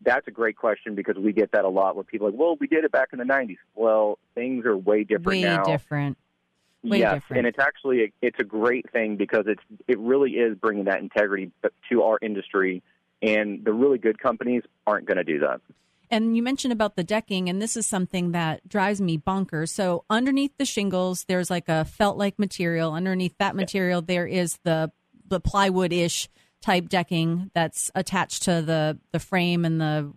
that's 0.03 0.29
a 0.29 0.31
great 0.31 0.59
question 0.59 0.95
because 0.95 1.17
we 1.17 1.33
get 1.33 1.53
that 1.53 1.65
a 1.65 1.69
lot 1.71 1.97
where 1.97 2.05
people 2.05 2.27
are 2.27 2.31
like, 2.31 2.39
well, 2.39 2.57
we 2.61 2.67
did 2.67 2.85
it 2.85 2.93
back 2.93 3.09
in 3.15 3.19
the 3.19 3.25
90s. 3.25 3.57
Well, 3.75 4.19
things 4.35 4.67
are 4.67 4.77
way 4.77 5.05
different 5.05 5.27
Way 5.27 5.43
now. 5.43 5.65
different. 5.65 6.19
Way 6.85 6.99
yes, 6.99 7.15
different. 7.15 7.39
and 7.39 7.47
it's 7.47 7.59
actually 7.59 8.03
a, 8.05 8.13
it's 8.21 8.39
a 8.39 8.45
great 8.45 8.91
thing 8.93 9.17
because 9.17 9.45
it's 9.47 9.63
it 9.89 9.99
really 9.99 10.33
is 10.33 10.57
bringing 10.59 10.85
that 10.85 11.01
integrity 11.01 11.51
to 11.91 12.03
our 12.03 12.19
industry, 12.21 12.83
and 13.23 13.65
the 13.65 13.73
really 13.73 13.97
good 13.97 14.19
companies 14.19 14.63
aren't 14.87 15.07
going 15.07 15.17
to 15.17 15.25
do 15.25 15.39
that. 15.41 15.61
And 16.11 16.37
you 16.37 16.43
mentioned 16.43 16.73
about 16.73 16.95
the 16.95 17.03
decking, 17.03 17.49
and 17.49 17.61
this 17.61 17.77
is 17.77 17.87
something 17.87 18.33
that 18.33 18.69
drives 18.69 19.01
me 19.01 19.17
bonkers. 19.17 19.71
So 19.71 20.05
underneath 20.11 20.53
the 20.59 20.67
shingles, 20.67 21.25
there's 21.25 21.51
like 21.51 21.69
a 21.69 21.87
felt-like 21.87 22.39
material. 22.39 22.93
Underneath 22.93 23.37
that 23.39 23.57
material, 23.57 24.03
there 24.03 24.27
is 24.27 24.59
the 24.63 24.93
the 25.27 25.41
plywood-ish 25.41 26.29
type 26.61 26.89
decking 26.89 27.51
that's 27.55 27.91
attached 27.95 28.43
to 28.43 28.63
the 28.63 28.99
the 29.13 29.19
frame 29.19 29.65
and 29.65 29.81
the 29.81 30.13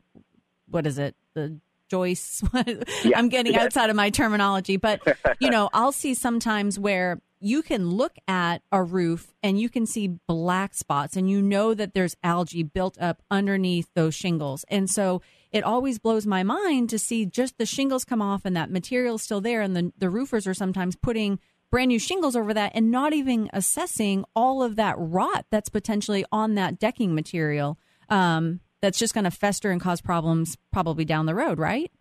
what 0.70 0.86
is 0.86 1.00
it 1.00 1.16
the 1.34 1.58
joists 1.90 2.44
i'm 3.16 3.30
getting 3.30 3.54
Yes. 3.54 3.66
outside 3.66 3.90
of 3.90 3.96
my 3.96 4.10
terminology 4.10 4.78
but 4.78 5.02
you 5.40 5.50
know 5.50 5.70
i'll 5.74 5.92
see 5.92 6.14
sometimes 6.14 6.78
where 6.80 7.22
you 7.40 7.62
can 7.62 7.92
look 7.92 8.16
at 8.28 8.64
a 8.72 8.82
roof 8.82 9.36
and 9.44 9.60
you 9.62 9.70
can 9.70 9.86
see 9.86 10.08
black 10.28 10.74
spots 10.74 11.16
and 11.16 11.30
you 11.30 11.40
know 11.40 11.76
that 11.76 11.94
there's 11.94 12.16
algae 12.24 12.64
built 12.64 12.98
up 13.00 13.22
underneath 13.30 13.88
those 13.94 14.16
shingles. 14.16 14.66
And 14.70 14.90
so 14.90 15.22
it 15.52 15.64
always 15.64 16.00
blows 16.00 16.26
my 16.26 16.42
mind 16.42 16.90
to 16.90 16.98
see 16.98 17.28
just 17.28 17.60
the 17.60 17.68
shingles 17.68 18.04
come 18.06 18.24
off 18.24 18.42
and 18.44 18.58
that 18.58 18.72
material's 18.72 19.22
still 19.22 19.40
there 19.40 19.62
and 19.62 19.76
the, 19.76 19.94
the 20.00 20.10
roofers 20.10 20.48
are 20.48 20.56
sometimes 20.56 20.96
putting 20.96 21.38
brand 21.70 21.90
new 21.90 22.00
shingles 22.00 22.36
over 22.36 22.56
that 22.56 22.72
and 22.74 22.90
not 22.90 23.14
even 23.14 23.52
assessing 23.54 24.26
all 24.36 24.64
of 24.64 24.76
that 24.78 24.96
rot 24.98 25.46
that's 25.52 25.70
potentially 25.70 26.26
on 26.32 26.56
that 26.56 26.80
decking 26.80 27.14
material. 27.14 27.78
Um, 28.10 28.62
that's 28.82 28.98
just 29.00 29.14
going 29.14 29.24
to 29.24 29.32
fester 29.32 29.72
and 29.72 29.82
cause 29.82 30.02
problems 30.02 30.58
probably 30.72 31.06
down 31.06 31.26
the 31.26 31.36
road, 31.36 31.58
right? 31.60 31.92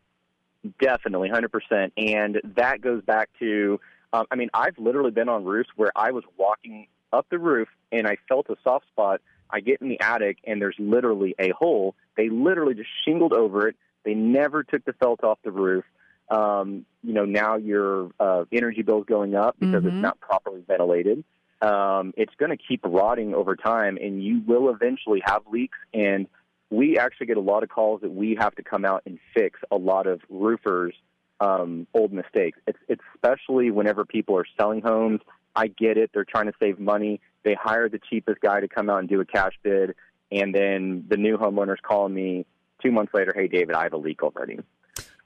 Definitely, 0.80 1.28
hundred 1.28 1.52
percent, 1.52 1.92
and 1.96 2.40
that 2.56 2.80
goes 2.80 3.02
back 3.04 3.28
to. 3.38 3.78
Um, 4.12 4.26
I 4.30 4.36
mean, 4.36 4.48
I've 4.54 4.78
literally 4.78 5.10
been 5.10 5.28
on 5.28 5.44
roofs 5.44 5.68
where 5.76 5.90
I 5.94 6.10
was 6.12 6.24
walking 6.36 6.86
up 7.12 7.26
the 7.30 7.38
roof 7.38 7.68
and 7.92 8.06
I 8.06 8.16
felt 8.28 8.46
a 8.48 8.56
soft 8.64 8.86
spot. 8.88 9.20
I 9.50 9.60
get 9.60 9.80
in 9.82 9.88
the 9.88 10.00
attic 10.00 10.38
and 10.44 10.60
there's 10.60 10.76
literally 10.78 11.34
a 11.38 11.50
hole. 11.50 11.94
They 12.16 12.28
literally 12.28 12.74
just 12.74 12.88
shingled 13.04 13.32
over 13.32 13.68
it. 13.68 13.76
They 14.04 14.14
never 14.14 14.62
took 14.62 14.84
the 14.84 14.92
felt 14.94 15.22
off 15.22 15.38
the 15.44 15.50
roof. 15.50 15.84
Um, 16.30 16.86
you 17.04 17.12
know, 17.12 17.24
now 17.24 17.56
your 17.56 18.10
uh, 18.18 18.44
energy 18.52 18.82
bill's 18.82 19.06
going 19.06 19.34
up 19.34 19.56
because 19.60 19.82
Mhm. 19.84 19.88
it's 19.88 20.02
not 20.02 20.18
properly 20.20 20.62
ventilated. 20.66 21.22
Um, 21.62 22.12
it's 22.16 22.34
going 22.36 22.50
to 22.50 22.56
keep 22.56 22.80
rotting 22.84 23.34
over 23.34 23.54
time, 23.54 23.98
and 24.00 24.22
you 24.22 24.40
will 24.46 24.68
eventually 24.70 25.20
have 25.24 25.42
leaks. 25.50 25.78
And 25.94 26.26
we 26.70 26.98
actually 26.98 27.26
get 27.26 27.37
a 27.37 27.40
lot 27.40 27.62
of 27.62 27.68
calls 27.68 28.00
that 28.00 28.12
we 28.12 28.37
have 28.38 28.55
to 28.57 28.62
come 28.62 28.85
out 28.85 29.02
and 29.07 29.18
fix 29.35 29.61
a 29.70 29.76
lot 29.76 30.07
of 30.07 30.20
roofers' 30.29 30.94
um, 31.40 31.87
old 31.94 32.12
mistakes. 32.12 32.59
It's, 32.66 32.79
it's 32.88 33.02
especially 33.14 33.70
whenever 33.70 34.05
people 34.05 34.37
are 34.37 34.46
selling 34.59 34.83
homes. 34.83 35.20
I 35.55 35.68
get 35.68 35.96
it; 35.96 36.11
they're 36.12 36.24
trying 36.24 36.46
to 36.46 36.52
save 36.61 36.79
money. 36.79 37.20
They 37.44 37.55
hire 37.55 37.88
the 37.88 38.00
cheapest 38.11 38.40
guy 38.40 38.61
to 38.61 38.68
come 38.68 38.90
out 38.90 38.98
and 38.98 39.09
do 39.09 39.20
a 39.20 39.24
cash 39.24 39.52
bid, 39.62 39.94
and 40.31 40.55
then 40.55 41.05
the 41.09 41.16
new 41.16 41.38
homeowners 41.38 41.81
call 41.81 42.09
me 42.09 42.46
two 42.83 42.92
months 42.92 43.14
later. 43.14 43.33
Hey, 43.35 43.48
David, 43.48 43.74
I 43.74 43.85
have 43.85 43.92
a 43.92 43.98
leak 43.98 44.22
already. 44.22 44.59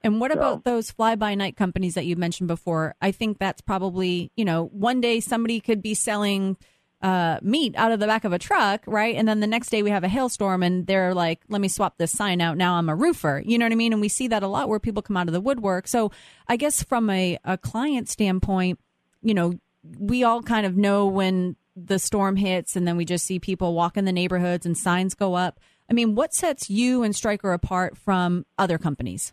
And 0.03 0.20
what 0.20 0.33
So- 0.33 0.38
about 0.38 0.64
those 0.64 0.90
fly 0.90 1.14
by 1.16 1.35
night 1.35 1.57
companies 1.57 1.94
that 1.94 2.07
you 2.07 2.16
mentioned 2.16 2.48
before? 2.48 2.94
I 3.00 3.12
think 3.12 3.38
that's 3.38 3.61
probably, 3.61 4.31
you 4.37 4.44
know, 4.44 4.66
one 4.72 5.00
day 5.00 5.20
somebody 5.20 5.61
could 5.61 5.83
be 5.83 5.94
selling 5.94 6.57
uh, 7.02 7.38
meat 7.42 7.74
out 7.76 7.92
of 7.92 8.00
the 8.00 8.06
back 8.06 8.24
of 8.24 8.32
a 8.32 8.38
truck, 8.38 8.82
right? 8.86 9.14
And 9.16 9.26
then 9.26 9.40
the 9.40 9.46
next 9.46 9.70
day 9.70 9.82
we 9.82 9.90
have 9.90 10.04
a 10.04 10.08
hailstorm 10.08 10.62
and 10.62 10.86
they're 10.86 11.14
like, 11.14 11.40
let 11.48 11.60
me 11.60 11.68
swap 11.68 11.96
this 11.98 12.12
sign 12.12 12.40
out. 12.40 12.56
Now 12.56 12.74
I'm 12.74 12.88
a 12.88 12.94
roofer. 12.94 13.42
You 13.44 13.58
know 13.58 13.64
what 13.64 13.72
I 13.72 13.76
mean? 13.76 13.92
And 13.92 14.00
we 14.00 14.08
see 14.08 14.28
that 14.28 14.42
a 14.42 14.46
lot 14.46 14.68
where 14.68 14.80
people 14.80 15.02
come 15.02 15.16
out 15.16 15.26
of 15.26 15.32
the 15.32 15.40
woodwork. 15.40 15.88
So 15.88 16.12
I 16.46 16.56
guess 16.56 16.82
from 16.82 17.08
a, 17.08 17.38
a 17.44 17.56
client 17.56 18.08
standpoint, 18.08 18.78
you 19.22 19.34
know, 19.34 19.58
we 19.98 20.24
all 20.24 20.42
kind 20.42 20.66
of 20.66 20.76
know 20.76 21.06
when 21.06 21.56
the 21.74 21.98
storm 21.98 22.36
hits 22.36 22.76
and 22.76 22.86
then 22.86 22.96
we 22.96 23.04
just 23.04 23.24
see 23.24 23.38
people 23.38 23.74
walk 23.74 23.96
in 23.96 24.04
the 24.04 24.12
neighborhoods 24.12 24.66
and 24.66 24.76
signs 24.76 25.14
go 25.14 25.34
up. 25.34 25.58
I 25.88 25.92
mean, 25.92 26.14
what 26.14 26.34
sets 26.34 26.68
you 26.68 27.02
and 27.02 27.16
Stryker 27.16 27.52
apart 27.52 27.96
from 27.96 28.44
other 28.58 28.78
companies? 28.78 29.32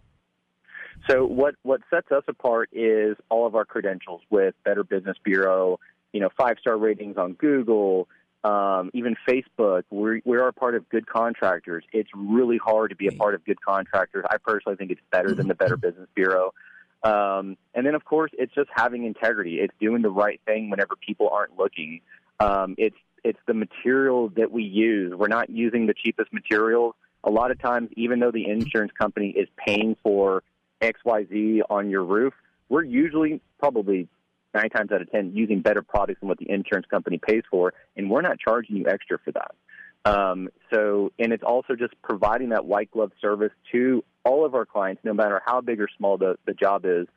So 1.09 1.25
what 1.25 1.55
what 1.63 1.81
sets 1.89 2.11
us 2.11 2.23
apart 2.27 2.69
is 2.73 3.15
all 3.29 3.45
of 3.45 3.55
our 3.55 3.65
credentials 3.65 4.21
with 4.29 4.55
Better 4.65 4.83
Business 4.83 5.17
Bureau, 5.23 5.79
you 6.13 6.19
know, 6.19 6.29
five 6.37 6.57
star 6.59 6.77
ratings 6.77 7.17
on 7.17 7.33
Google, 7.33 8.07
um, 8.43 8.91
even 8.93 9.15
Facebook. 9.27 9.83
We're 9.89 10.21
we 10.25 10.37
are 10.37 10.47
a 10.47 10.53
part 10.53 10.75
of 10.75 10.87
Good 10.89 11.07
Contractors. 11.07 11.83
It's 11.91 12.09
really 12.15 12.57
hard 12.57 12.91
to 12.91 12.95
be 12.95 13.07
a 13.07 13.11
part 13.11 13.35
of 13.35 13.45
Good 13.45 13.61
Contractors. 13.61 14.25
I 14.29 14.37
personally 14.37 14.77
think 14.77 14.91
it's 14.91 15.01
better 15.11 15.33
than 15.33 15.47
the 15.47 15.55
Better 15.55 15.77
Business 15.77 16.07
Bureau. 16.15 16.53
Um, 17.03 17.57
and 17.75 17.85
then 17.85 17.95
of 17.95 18.05
course 18.05 18.31
it's 18.37 18.53
just 18.53 18.69
having 18.73 19.05
integrity. 19.05 19.55
It's 19.59 19.73
doing 19.79 20.01
the 20.01 20.09
right 20.09 20.41
thing 20.45 20.69
whenever 20.69 20.95
people 20.95 21.29
aren't 21.29 21.57
looking. 21.57 22.01
Um, 22.39 22.75
it's 22.77 22.97
it's 23.23 23.39
the 23.45 23.53
material 23.53 24.29
that 24.29 24.51
we 24.51 24.63
use. 24.63 25.13
We're 25.13 25.27
not 25.27 25.49
using 25.49 25.87
the 25.87 25.93
cheapest 25.93 26.31
materials. 26.31 26.95
A 27.23 27.29
lot 27.29 27.51
of 27.51 27.59
times, 27.59 27.89
even 27.97 28.19
though 28.19 28.31
the 28.31 28.47
insurance 28.47 28.91
company 28.97 29.29
is 29.29 29.47
paying 29.57 29.97
for 30.01 30.43
XYZ 30.81 31.61
on 31.69 31.89
your 31.89 32.03
roof, 32.03 32.33
we're 32.69 32.83
usually 32.83 33.41
probably 33.59 34.07
nine 34.57 34.69
times 34.69 34.91
out 34.91 35.01
of 35.01 35.11
ten 35.11 35.31
using 35.33 35.61
better 35.61 35.81
products 35.81 36.19
than 36.19 36.29
what 36.29 36.39
the 36.39 36.49
insurance 36.49 36.87
company 36.89 37.19
pays 37.29 37.43
for, 37.49 37.73
and 37.95 38.09
we're 38.09 38.21
not 38.29 38.37
charging 38.39 38.75
you 38.77 38.85
extra 38.87 39.17
for 39.23 39.31
that. 39.31 39.51
Um, 40.05 40.49
so, 40.73 41.11
and 41.19 41.33
it's 41.33 41.43
also 41.43 41.75
just 41.75 41.93
providing 42.01 42.49
that 42.49 42.65
white 42.65 42.89
glove 42.91 43.11
service 43.21 43.51
to 43.71 44.03
all 44.23 44.45
of 44.45 44.55
our 44.55 44.65
clients, 44.65 45.01
no 45.03 45.13
matter 45.13 45.41
how 45.45 45.61
big 45.61 45.81
or 45.81 45.89
small 45.97 46.17
the, 46.17 46.37
the 46.45 46.53
job 46.53 46.85
is, 46.85 47.07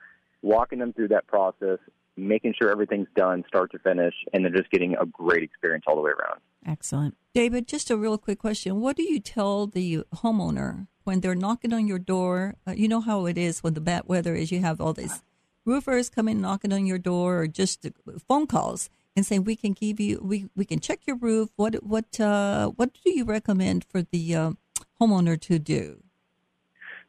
walking 0.42 0.78
them 0.80 0.92
through 0.92 1.08
that 1.08 1.26
process, 1.26 1.78
making 2.16 2.54
sure 2.60 2.70
everything's 2.70 3.08
done 3.14 3.44
start 3.46 3.70
to 3.72 3.78
finish, 3.78 4.14
and 4.32 4.44
then 4.44 4.52
just 4.56 4.70
getting 4.70 4.96
a 4.96 5.06
great 5.06 5.42
experience 5.42 5.84
all 5.86 5.94
the 5.94 6.02
way 6.02 6.10
around. 6.10 6.40
Excellent. 6.66 7.16
David, 7.32 7.68
just 7.68 7.90
a 7.90 7.96
real 7.96 8.18
quick 8.18 8.38
question. 8.38 8.80
What 8.80 8.96
do 8.96 9.04
you 9.04 9.20
tell 9.20 9.66
the 9.66 10.04
homeowner 10.16 10.88
when 11.04 11.20
they're 11.20 11.34
knocking 11.34 11.72
on 11.72 11.86
your 11.86 11.98
door? 11.98 12.56
Uh, 12.66 12.72
you 12.72 12.88
know 12.88 13.00
how 13.00 13.26
it 13.26 13.38
is 13.38 13.62
when 13.62 13.74
the 13.74 13.80
bad 13.80 14.02
weather 14.06 14.34
is, 14.34 14.50
you 14.50 14.60
have 14.60 14.80
all 14.80 14.92
these 14.92 15.22
roofers 15.70 16.10
coming 16.10 16.40
knocking 16.40 16.72
on 16.72 16.84
your 16.84 16.98
door 16.98 17.42
or 17.42 17.46
just 17.46 17.86
phone 18.28 18.46
calls 18.46 18.90
and 19.16 19.24
saying 19.24 19.44
we 19.44 19.56
can 19.56 19.72
give 19.72 20.00
you 20.00 20.20
we, 20.22 20.48
we 20.56 20.64
can 20.64 20.80
check 20.80 21.00
your 21.06 21.16
roof. 21.16 21.50
What 21.56 21.82
what 21.84 22.18
uh, 22.20 22.68
what 22.70 22.90
do 22.92 23.10
you 23.10 23.24
recommend 23.24 23.84
for 23.84 24.02
the 24.02 24.34
uh, 24.34 24.50
homeowner 25.00 25.40
to 25.42 25.58
do? 25.58 26.02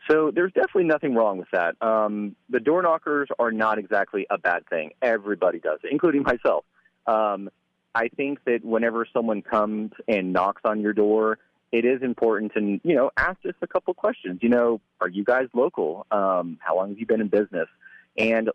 So 0.10 0.32
there's 0.34 0.52
definitely 0.54 0.86
nothing 0.86 1.16
wrong 1.16 1.38
with 1.38 1.48
that. 1.54 1.76
Um, 1.82 2.36
the 2.50 2.60
door 2.60 2.82
knockers 2.82 3.30
are 3.38 3.52
not 3.52 3.78
exactly 3.78 4.26
a 4.30 4.38
bad 4.38 4.68
thing. 4.68 4.92
Everybody 5.02 5.60
does 5.60 5.80
including 5.90 6.24
myself. 6.24 6.66
Um, 7.08 7.50
I 7.94 8.08
think 8.08 8.40
that 8.46 8.64
whenever 8.64 9.06
someone 9.12 9.42
comes 9.42 9.92
and 10.08 10.32
knocks 10.32 10.62
on 10.64 10.80
your 10.82 10.94
door, 10.94 11.40
it 11.72 11.86
is 11.86 12.02
important 12.02 12.54
to 12.54 12.80
you 12.84 12.96
know 12.96 13.12
ask 13.18 13.42
just 13.42 13.58
a 13.62 13.68
couple 13.68 13.94
questions. 13.94 14.40
You 14.42 14.50
know, 14.50 14.82
are 15.00 15.10
you 15.10 15.24
guys 15.24 15.48
local? 15.54 16.06
Um, 16.12 16.58
how 16.62 16.76
long 16.76 16.90
have 16.90 17.00
you 17.00 17.06
been 17.06 17.22
in 17.22 17.28
business? 17.28 17.68
And 18.18 18.50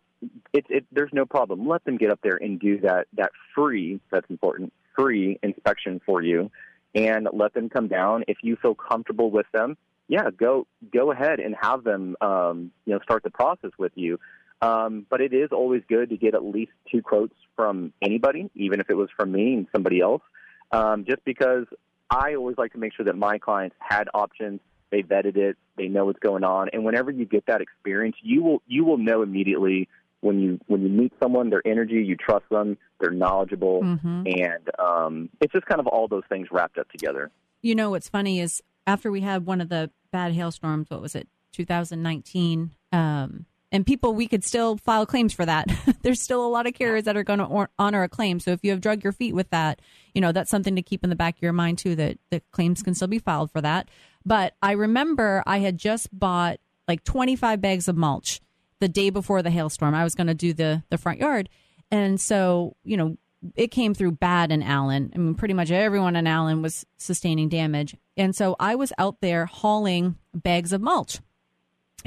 it, 0.53 0.65
it, 0.69 0.85
there's 0.91 1.13
no 1.13 1.25
problem. 1.25 1.67
Let 1.67 1.83
them 1.85 1.97
get 1.97 2.11
up 2.11 2.19
there 2.21 2.37
and 2.37 2.59
do 2.59 2.79
that 2.81 3.07
that 3.13 3.31
free. 3.55 3.99
That's 4.11 4.29
important. 4.29 4.73
Free 4.95 5.39
inspection 5.43 6.01
for 6.05 6.21
you, 6.21 6.51
and 6.95 7.27
let 7.33 7.53
them 7.53 7.69
come 7.69 7.87
down. 7.87 8.23
If 8.27 8.37
you 8.41 8.55
feel 8.55 8.75
comfortable 8.75 9.31
with 9.31 9.45
them, 9.53 9.77
yeah, 10.07 10.29
go 10.35 10.67
go 10.93 11.11
ahead 11.11 11.39
and 11.39 11.55
have 11.61 11.83
them 11.83 12.15
um, 12.21 12.71
you 12.85 12.93
know 12.93 12.99
start 13.03 13.23
the 13.23 13.29
process 13.29 13.71
with 13.77 13.91
you. 13.95 14.19
Um, 14.61 15.05
but 15.07 15.21
it 15.21 15.33
is 15.33 15.49
always 15.51 15.83
good 15.87 16.09
to 16.09 16.17
get 16.17 16.33
at 16.33 16.43
least 16.43 16.71
two 16.91 17.03
quotes 17.03 17.35
from 17.55 17.93
anybody, 18.01 18.49
even 18.55 18.79
if 18.79 18.89
it 18.89 18.95
was 18.95 19.09
from 19.15 19.31
me 19.31 19.53
and 19.53 19.67
somebody 19.71 20.01
else, 20.01 20.23
um, 20.71 21.05
just 21.07 21.23
because 21.25 21.65
I 22.09 22.35
always 22.35 22.57
like 22.57 22.71
to 22.73 22.79
make 22.79 22.93
sure 22.93 23.05
that 23.05 23.15
my 23.15 23.37
clients 23.37 23.75
had 23.79 24.07
options. 24.13 24.59
They 24.89 25.03
vetted 25.03 25.35
it. 25.37 25.57
They 25.75 25.87
know 25.87 26.05
what's 26.05 26.19
going 26.19 26.43
on. 26.43 26.69
And 26.73 26.83
whenever 26.85 27.11
you 27.11 27.25
get 27.25 27.45
that 27.47 27.61
experience, 27.61 28.15
you 28.21 28.41
will 28.43 28.61
you 28.67 28.85
will 28.85 28.97
know 28.97 29.21
immediately 29.21 29.87
when 30.21 30.39
you 30.39 30.59
when 30.67 30.81
you 30.81 30.89
meet 30.89 31.13
someone, 31.21 31.49
their 31.49 31.61
energy, 31.65 32.03
you 32.03 32.15
trust 32.15 32.45
them, 32.49 32.77
they're 32.99 33.11
knowledgeable, 33.11 33.81
Mhm. 33.83 34.41
and 34.41 34.69
um, 34.79 35.29
it's 35.41 35.53
just 35.53 35.65
kind 35.67 35.79
of 35.79 35.87
all 35.87 36.07
those 36.07 36.23
things 36.29 36.47
wrapped 36.51 36.77
up 36.77 36.89
together. 36.89 37.29
You 37.61 37.75
know 37.75 37.89
what's 37.91 38.09
funny 38.09 38.39
is 38.39 38.63
after 38.87 39.11
we 39.11 39.21
had 39.21 39.45
one 39.45 39.61
of 39.61 39.69
the 39.69 39.91
bad 40.11 40.31
hailstorms, 40.33 40.89
what 40.89 41.01
was 41.01 41.13
it, 41.15 41.27
2019? 41.51 42.71
Um, 42.91 43.45
and 43.71 43.85
people 43.85 44.13
we 44.13 44.27
could 44.27 44.43
still 44.43 44.77
file 44.77 45.05
claims 45.05 45.33
for 45.33 45.45
that. 45.45 45.67
There's 46.01 46.21
still 46.21 46.45
a 46.45 46.47
lot 46.47 46.67
of 46.67 46.73
carriers 46.73 47.03
that 47.03 47.17
are 47.17 47.23
going 47.23 47.39
to 47.39 47.67
honor 47.77 48.03
a 48.03 48.09
claim. 48.09 48.39
So 48.39 48.51
if 48.51 48.63
you 48.63 48.71
have 48.71 48.81
drug 48.81 49.03
your 49.03 49.13
feet 49.13 49.35
with 49.35 49.49
that 49.49 49.81
you 50.17 50.21
know 50.21 50.31
that's 50.31 50.49
something 50.49 50.75
to 50.75 50.81
keep 50.81 51.03
in 51.03 51.11
the 51.11 51.15
back 51.15 51.35
of 51.35 51.43
your 51.43 51.53
mind 51.53 51.77
too 51.77 51.95
that 51.95 52.17
the 52.31 52.41
claims 52.51 52.81
can 52.81 52.95
still 52.95 53.07
be 53.07 53.19
filed 53.19 53.51
for 53.51 53.61
that. 53.61 53.87
But 54.25 54.55
i 54.63 54.71
remember 54.71 55.43
i 55.45 55.59
had 55.59 55.77
just 55.77 56.07
bought 56.17 56.59
like 56.87 57.03
25 57.03 57.61
bags 57.61 57.87
of 57.87 57.95
mulch 57.95 58.41
the 58.79 58.87
day 58.87 59.09
before 59.09 59.43
the 59.43 59.51
hailstorm. 59.51 59.93
I 59.93 60.03
was 60.03 60.15
going 60.15 60.27
to 60.27 60.33
do 60.33 60.53
the 60.53 60.83
the 60.89 60.97
front 60.97 61.19
yard. 61.19 61.49
And 61.91 62.19
so 62.19 62.75
you 62.83 62.97
know 62.97 63.17
it 63.55 63.67
came 63.67 63.93
through 63.93 64.13
bad 64.13 64.51
in 64.51 64.63
allen. 64.63 65.11
I 65.13 65.19
mean 65.19 65.35
pretty 65.35 65.53
much 65.53 65.69
everyone 65.69 66.15
in 66.15 66.25
allen 66.25 66.63
was 66.63 66.83
sustaining 66.97 67.47
damage. 67.49 67.95
And 68.17 68.35
so 68.35 68.55
i 68.59 68.73
was 68.73 68.91
out 68.97 69.21
there 69.21 69.45
hauling 69.45 70.15
bags 70.33 70.73
of 70.73 70.81
mulch 70.81 71.19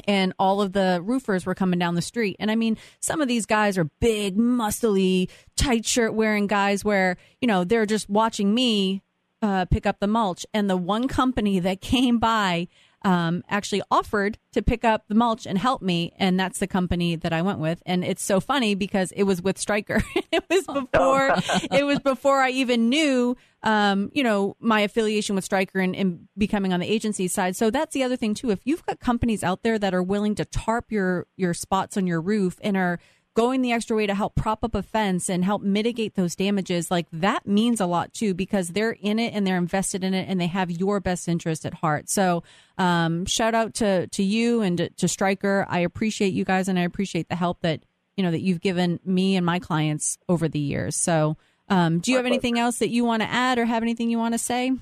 and 0.05 0.33
all 0.39 0.61
of 0.61 0.73
the 0.73 1.01
roofers 1.03 1.45
were 1.45 1.55
coming 1.55 1.79
down 1.79 1.95
the 1.95 2.01
street. 2.01 2.35
And 2.39 2.49
I 2.49 2.55
mean, 2.55 2.77
some 2.99 3.21
of 3.21 3.27
these 3.27 3.45
guys 3.45 3.77
are 3.77 3.85
big, 3.99 4.37
muscly, 4.37 5.29
tight 5.55 5.85
shirt 5.85 6.13
wearing 6.13 6.47
guys 6.47 6.83
where, 6.83 7.17
you 7.39 7.47
know, 7.47 7.63
they're 7.63 7.85
just 7.85 8.09
watching 8.09 8.53
me 8.53 9.01
uh, 9.41 9.65
pick 9.65 9.85
up 9.85 9.99
the 9.99 10.07
mulch. 10.07 10.45
And 10.53 10.69
the 10.69 10.77
one 10.77 11.07
company 11.07 11.59
that 11.59 11.81
came 11.81 12.19
by 12.19 12.67
um, 13.03 13.43
actually 13.49 13.81
offered 13.89 14.37
to 14.51 14.61
pick 14.61 14.85
up 14.85 15.05
the 15.07 15.15
mulch 15.15 15.47
and 15.47 15.57
help 15.57 15.81
me, 15.81 16.13
and 16.17 16.39
that's 16.39 16.59
the 16.59 16.67
company 16.67 17.15
that 17.15 17.33
I 17.33 17.41
went 17.41 17.59
with. 17.59 17.81
And 17.85 18.03
it's 18.03 18.23
so 18.23 18.39
funny 18.39 18.75
because 18.75 19.11
it 19.13 19.23
was 19.23 19.41
with 19.41 19.57
Stryker. 19.57 20.03
it 20.31 20.43
was 20.49 20.65
before 20.67 21.35
it 21.71 21.83
was 21.83 21.99
before 21.99 22.39
I 22.41 22.51
even 22.51 22.89
knew, 22.89 23.35
um, 23.63 24.09
you 24.13 24.23
know, 24.23 24.55
my 24.59 24.81
affiliation 24.81 25.35
with 25.35 25.45
Stryker 25.45 25.79
and, 25.79 25.95
and 25.95 26.27
becoming 26.37 26.73
on 26.73 26.79
the 26.79 26.91
agency 26.91 27.27
side. 27.27 27.55
So 27.55 27.69
that's 27.69 27.93
the 27.93 28.03
other 28.03 28.15
thing 28.15 28.33
too. 28.33 28.49
If 28.49 28.59
you've 28.63 28.85
got 28.85 28.99
companies 28.99 29.43
out 29.43 29.63
there 29.63 29.77
that 29.77 29.93
are 29.93 30.03
willing 30.03 30.35
to 30.35 30.45
tarp 30.45 30.91
your 30.91 31.27
your 31.35 31.53
spots 31.53 31.97
on 31.97 32.07
your 32.07 32.21
roof 32.21 32.57
and 32.63 32.75
are 32.75 32.99
going 33.33 33.61
the 33.61 33.71
extra 33.71 33.95
way 33.95 34.05
to 34.05 34.13
help 34.13 34.35
prop 34.35 34.63
up 34.63 34.75
a 34.75 34.83
fence 34.83 35.29
and 35.29 35.45
help 35.45 35.61
mitigate 35.61 36.15
those 36.15 36.35
damages, 36.35 36.91
like 36.91 37.07
that 37.13 37.47
means 37.47 37.79
a 37.79 37.85
lot 37.85 38.13
too, 38.13 38.33
because 38.33 38.69
they're 38.69 38.91
in 38.91 39.19
it 39.19 39.33
and 39.33 39.47
they're 39.47 39.57
invested 39.57 40.03
in 40.03 40.13
it 40.13 40.27
and 40.27 40.39
they 40.39 40.47
have 40.47 40.69
your 40.69 40.99
best 40.99 41.27
interest 41.27 41.65
at 41.65 41.75
heart. 41.75 42.09
So, 42.09 42.43
um, 42.77 43.25
shout 43.25 43.55
out 43.55 43.75
to, 43.75 44.07
to 44.07 44.23
you 44.23 44.61
and 44.61 44.77
to, 44.77 44.89
to 44.89 45.07
Stryker. 45.07 45.65
I 45.69 45.79
appreciate 45.79 46.33
you 46.33 46.43
guys 46.43 46.67
and 46.67 46.77
I 46.77 46.83
appreciate 46.83 47.29
the 47.29 47.35
help 47.35 47.61
that, 47.61 47.83
you 48.17 48.23
know, 48.23 48.31
that 48.31 48.41
you've 48.41 48.61
given 48.61 48.99
me 49.05 49.37
and 49.37 49.45
my 49.45 49.59
clients 49.59 50.17
over 50.27 50.49
the 50.49 50.59
years. 50.59 50.97
So, 50.97 51.37
um, 51.71 51.99
do 51.99 52.11
you 52.11 52.17
have 52.17 52.25
anything 52.25 52.59
else 52.59 52.79
that 52.79 52.89
you 52.89 53.05
want 53.05 53.21
to 53.21 53.31
add 53.31 53.57
or 53.57 53.65
have 53.65 53.81
anything 53.81 54.09
you 54.09 54.17
want 54.17 54.33
to 54.33 54.37
say? 54.37 54.73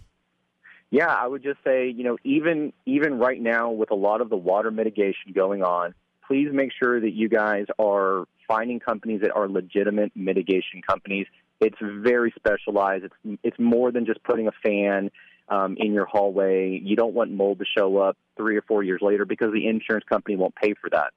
Yeah, 0.89 1.13
I 1.13 1.27
would 1.27 1.43
just 1.43 1.59
say, 1.63 1.87
you 1.87 2.03
know, 2.03 2.17
even 2.23 2.73
even 2.87 3.19
right 3.19 3.39
now 3.39 3.69
with 3.69 3.91
a 3.91 3.95
lot 3.95 4.21
of 4.21 4.29
the 4.29 4.35
water 4.35 4.71
mitigation 4.71 5.33
going 5.35 5.61
on, 5.61 5.93
please 6.27 6.47
make 6.51 6.71
sure 6.81 6.99
that 6.99 7.11
you 7.11 7.29
guys 7.29 7.67
are 7.77 8.25
finding 8.47 8.79
companies 8.79 9.21
that 9.21 9.31
are 9.35 9.47
legitimate 9.47 10.11
mitigation 10.15 10.81
companies. 10.81 11.27
It's 11.61 11.77
very 11.79 12.33
specialized. 12.35 13.05
It's 13.05 13.39
it's 13.43 13.59
more 13.59 13.91
than 13.91 14.07
just 14.07 14.23
putting 14.23 14.47
a 14.47 14.51
fan 14.63 15.11
um, 15.47 15.77
in 15.79 15.93
your 15.93 16.07
hallway. 16.07 16.81
You 16.83 16.95
don't 16.95 17.13
want 17.13 17.31
mold 17.31 17.59
to 17.59 17.65
show 17.77 17.97
up 17.97 18.17
three 18.35 18.57
or 18.57 18.63
four 18.63 18.81
years 18.81 19.01
later 19.03 19.25
because 19.25 19.53
the 19.53 19.67
insurance 19.67 20.05
company 20.09 20.37
won't 20.37 20.55
pay 20.55 20.73
for 20.81 20.89
that. 20.89 21.13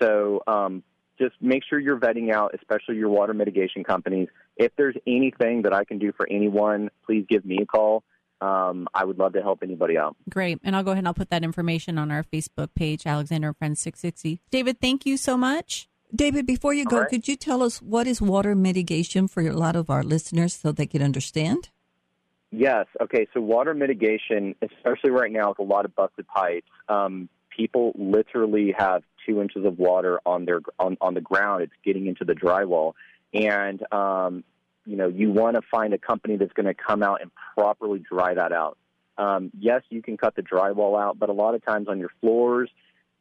So 0.00 0.42
um, 0.46 0.82
just 1.20 1.34
make 1.40 1.62
sure 1.68 1.78
you're 1.78 1.98
vetting 1.98 2.32
out, 2.32 2.54
especially 2.54 2.96
your 2.96 3.10
water 3.10 3.34
mitigation 3.34 3.84
companies. 3.84 4.28
If 4.60 4.76
there's 4.76 4.96
anything 5.06 5.62
that 5.62 5.72
I 5.72 5.84
can 5.84 5.98
do 5.98 6.12
for 6.12 6.28
anyone, 6.28 6.90
please 7.06 7.24
give 7.26 7.46
me 7.46 7.60
a 7.62 7.66
call. 7.66 8.04
Um, 8.42 8.88
I 8.92 9.06
would 9.06 9.18
love 9.18 9.32
to 9.32 9.40
help 9.40 9.62
anybody 9.62 9.96
out. 9.96 10.16
Great. 10.28 10.60
And 10.62 10.76
I'll 10.76 10.82
go 10.82 10.90
ahead 10.90 10.98
and 10.98 11.08
I'll 11.08 11.14
put 11.14 11.30
that 11.30 11.42
information 11.42 11.96
on 11.96 12.10
our 12.10 12.22
Facebook 12.22 12.68
page, 12.74 13.06
Alexandra 13.06 13.54
Friends 13.54 13.80
660. 13.80 14.42
David, 14.50 14.78
thank 14.78 15.06
you 15.06 15.16
so 15.16 15.38
much. 15.38 15.88
David, 16.14 16.46
before 16.46 16.74
you 16.74 16.84
go, 16.84 17.00
right. 17.00 17.08
could 17.08 17.26
you 17.26 17.36
tell 17.36 17.62
us 17.62 17.80
what 17.80 18.06
is 18.06 18.20
water 18.20 18.54
mitigation 18.54 19.28
for 19.28 19.40
a 19.40 19.52
lot 19.52 19.76
of 19.76 19.88
our 19.88 20.02
listeners 20.02 20.54
so 20.54 20.72
they 20.72 20.86
can 20.86 21.00
understand? 21.00 21.70
Yes. 22.50 22.86
Okay. 23.00 23.28
So 23.32 23.40
water 23.40 23.72
mitigation, 23.72 24.54
especially 24.60 25.10
right 25.10 25.32
now 25.32 25.50
with 25.50 25.58
a 25.60 25.62
lot 25.62 25.86
of 25.86 25.94
busted 25.94 26.26
pipes, 26.28 26.68
um, 26.88 27.30
people 27.48 27.92
literally 27.94 28.74
have 28.76 29.04
two 29.26 29.40
inches 29.40 29.64
of 29.64 29.78
water 29.78 30.20
on 30.26 30.44
their 30.44 30.60
on, 30.78 30.98
on 31.00 31.14
the 31.14 31.20
ground. 31.20 31.62
It's 31.62 31.72
getting 31.84 32.06
into 32.06 32.24
the 32.24 32.34
drywall, 32.34 32.92
and 33.32 33.80
um, 33.92 34.44
you 34.86 34.96
know 34.96 35.08
you 35.08 35.30
want 35.30 35.56
to 35.56 35.62
find 35.70 35.94
a 35.94 35.98
company 35.98 36.36
that's 36.36 36.52
going 36.52 36.66
to 36.66 36.74
come 36.74 37.02
out 37.02 37.20
and 37.22 37.30
properly 37.54 37.98
dry 37.98 38.34
that 38.34 38.52
out. 38.52 38.76
Um, 39.18 39.50
yes, 39.58 39.82
you 39.90 40.02
can 40.02 40.16
cut 40.16 40.34
the 40.34 40.42
drywall 40.42 41.00
out, 41.00 41.18
but 41.18 41.28
a 41.28 41.32
lot 41.32 41.54
of 41.54 41.64
times 41.64 41.88
on 41.88 41.98
your 41.98 42.10
floors 42.20 42.70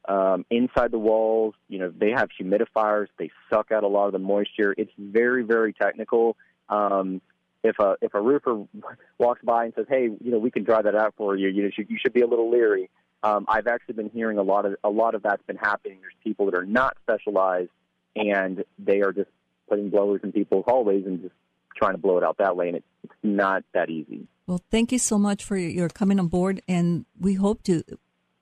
um, 0.07 0.45
inside 0.49 0.91
the 0.91 0.99
walls, 0.99 1.53
you 1.67 1.77
know, 1.77 1.93
they 1.95 2.11
have 2.11 2.29
humidifiers. 2.39 3.07
They 3.17 3.29
suck 3.49 3.71
out 3.71 3.83
a 3.83 3.87
lot 3.87 4.07
of 4.07 4.13
the 4.13 4.19
moisture. 4.19 4.73
It's 4.77 4.91
very, 4.97 5.43
very 5.43 5.73
technical. 5.73 6.37
Um, 6.69 7.21
if 7.63 7.77
a 7.79 7.95
if 8.01 8.13
a 8.13 8.21
roofer 8.21 8.63
walks 9.17 9.41
by 9.43 9.65
and 9.65 9.73
says, 9.75 9.85
"Hey, 9.89 10.03
you 10.03 10.31
know, 10.31 10.39
we 10.39 10.51
can 10.51 10.63
dry 10.63 10.81
that 10.81 10.95
out 10.95 11.13
for 11.17 11.35
you," 11.35 11.49
you 11.49 11.63
know, 11.63 11.69
you 11.75 11.97
should 12.01 12.13
be 12.13 12.21
a 12.21 12.27
little 12.27 12.49
leery. 12.49 12.89
Um, 13.21 13.45
I've 13.49 13.67
actually 13.67 13.95
been 13.95 14.09
hearing 14.09 14.37
a 14.37 14.43
lot 14.43 14.65
of 14.65 14.75
a 14.83 14.89
lot 14.89 15.13
of 15.13 15.23
that's 15.23 15.43
been 15.43 15.57
happening. 15.57 15.99
There's 16.01 16.13
people 16.23 16.45
that 16.45 16.55
are 16.55 16.65
not 16.65 16.95
specialized, 17.03 17.71
and 18.15 18.63
they 18.79 19.01
are 19.01 19.11
just 19.11 19.29
putting 19.69 19.89
blowers 19.89 20.21
in 20.23 20.31
people's 20.31 20.65
hallways 20.67 21.05
and 21.05 21.21
just 21.21 21.33
trying 21.75 21.93
to 21.93 21.97
blow 21.97 22.17
it 22.17 22.23
out 22.23 22.37
that 22.39 22.57
way, 22.57 22.67
and 22.67 22.77
it's, 22.77 22.85
it's 23.03 23.13
not 23.23 23.63
that 23.73 23.89
easy. 23.89 24.27
Well, 24.47 24.61
thank 24.71 24.91
you 24.91 24.99
so 24.99 25.17
much 25.17 25.43
for 25.43 25.55
your 25.55 25.89
coming 25.89 26.19
on 26.19 26.27
board, 26.27 26.61
and 26.67 27.05
we 27.19 27.35
hope 27.35 27.63
to 27.63 27.83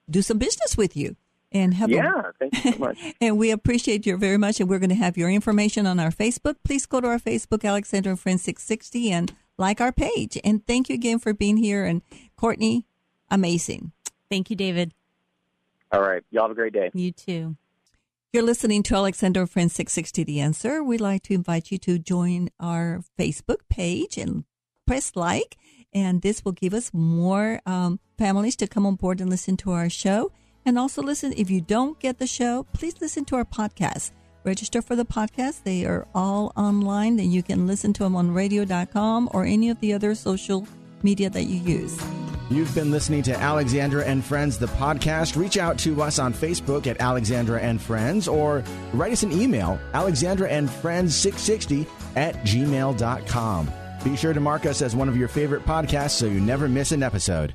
do 0.10 0.22
some 0.22 0.38
business 0.38 0.78
with 0.78 0.96
you 0.96 1.16
and 1.52 1.74
have 1.74 1.90
yeah 1.90 2.20
a, 2.20 2.34
thank 2.40 2.66
you 2.66 2.72
so 2.74 2.78
much. 2.80 2.98
And 3.22 3.38
we 3.38 3.52
appreciate 3.52 4.06
you 4.06 4.18
very 4.18 4.38
much 4.38 4.60
and 4.60 4.70
we're 4.70 4.80
going 4.80 4.90
to 4.90 4.96
have 4.96 5.18
your 5.18 5.30
information 5.30 5.86
on 5.86 6.00
our 6.00 6.12
facebook. 6.12 6.56
Please 6.64 6.86
go 6.86 7.00
to 7.02 7.08
our 7.08 7.20
facebook 7.20 7.64
alexandra 7.64 8.12
and 8.12 8.20
friends 8.20 8.44
660 8.44 9.12
and 9.12 9.36
like 9.58 9.82
our 9.82 9.92
page. 9.92 10.38
And 10.44 10.66
thank 10.66 10.90
you 10.90 10.96
again 10.96 11.20
for 11.20 11.34
being 11.34 11.58
here 11.58 11.86
and 11.86 12.02
courtney 12.36 12.86
amazing. 13.32 13.92
Thank 14.30 14.50
you 14.50 14.56
david. 14.56 14.94
All 15.92 16.02
right 16.02 16.24
y'all 16.32 16.44
have 16.44 16.52
a 16.52 16.56
great 16.56 16.74
day. 16.74 16.92
You 16.94 17.12
too 17.12 17.56
you're 18.34 18.44
listening 18.44 18.84
to 18.84 18.96
Alexandra 18.96 19.42
and 19.42 19.50
Friends 19.50 19.74
660 19.74 20.24
The 20.26 20.42
Answer. 20.42 20.84
We'd 20.84 21.02
like 21.02 21.24
to 21.24 21.34
invite 21.34 21.72
you 21.72 21.78
to 21.80 21.98
join 21.98 22.50
our 22.60 23.02
Facebook 23.18 23.60
page 23.70 24.18
and 24.18 24.44
press 24.86 25.16
like, 25.16 25.58
and 25.94 26.22
this 26.22 26.44
will 26.44 26.52
give 26.52 26.74
us 26.74 26.92
more 26.94 27.62
um, 27.66 28.00
families 28.18 28.58
to 28.58 28.68
come 28.68 28.86
on 28.86 28.96
board 28.96 29.22
and 29.22 29.30
listen 29.30 29.56
to 29.58 29.72
our 29.72 29.90
show. 29.90 30.32
And 30.66 30.78
also 30.78 31.02
listen, 31.02 31.34
if 31.38 31.50
you 31.50 31.62
don't 31.62 31.98
get 32.00 32.18
the 32.18 32.28
show, 32.28 32.66
please 32.74 33.00
listen 33.00 33.24
to 33.26 33.38
our 33.38 33.46
podcast. 33.46 34.12
Register 34.44 34.82
for 34.82 34.98
the 34.98 35.06
podcast. 35.06 35.64
They 35.64 35.86
are 35.86 36.06
all 36.14 36.52
online 36.58 37.20
and 37.20 37.34
you 37.34 37.44
can 37.44 37.66
listen 37.66 37.94
to 37.94 38.04
them 38.04 38.16
on 38.16 38.34
radio.com 38.34 39.30
or 39.34 39.46
any 39.46 39.70
of 39.70 39.80
the 39.80 39.94
other 39.94 40.14
social 40.16 40.68
media 41.02 41.30
that 41.30 41.46
you 41.46 41.60
use. 41.60 41.98
You've 42.50 42.74
been 42.74 42.92
listening 42.92 43.24
to 43.24 43.36
Alexandra 43.38 44.06
and 44.06 44.24
Friends, 44.24 44.58
the 44.58 44.68
podcast. 44.68 45.36
Reach 45.36 45.58
out 45.58 45.78
to 45.80 46.02
us 46.02 46.18
on 46.18 46.34
Facebook 46.34 46.88
at 46.88 47.02
Alexandra 47.02 47.60
and 47.60 47.82
Friends 47.82 48.28
or 48.28 48.64
write 48.94 49.12
us 49.12 49.24
an 49.24 49.34
email, 49.34 49.78
Alexandra 49.94 50.48
and 50.50 50.70
Friends 50.70 51.14
660 51.14 51.86
at 52.16 52.36
gmail.com. 52.46 53.70
Be 54.04 54.16
sure 54.16 54.34
to 54.34 54.40
mark 54.40 54.66
us 54.66 54.82
as 54.82 54.96
one 54.96 55.10
of 55.10 55.18
your 55.18 55.28
favorite 55.28 55.66
podcasts 55.66 56.12
so 56.12 56.26
you 56.26 56.40
never 56.40 56.70
miss 56.70 56.94
an 56.94 57.04
episode. 57.04 57.54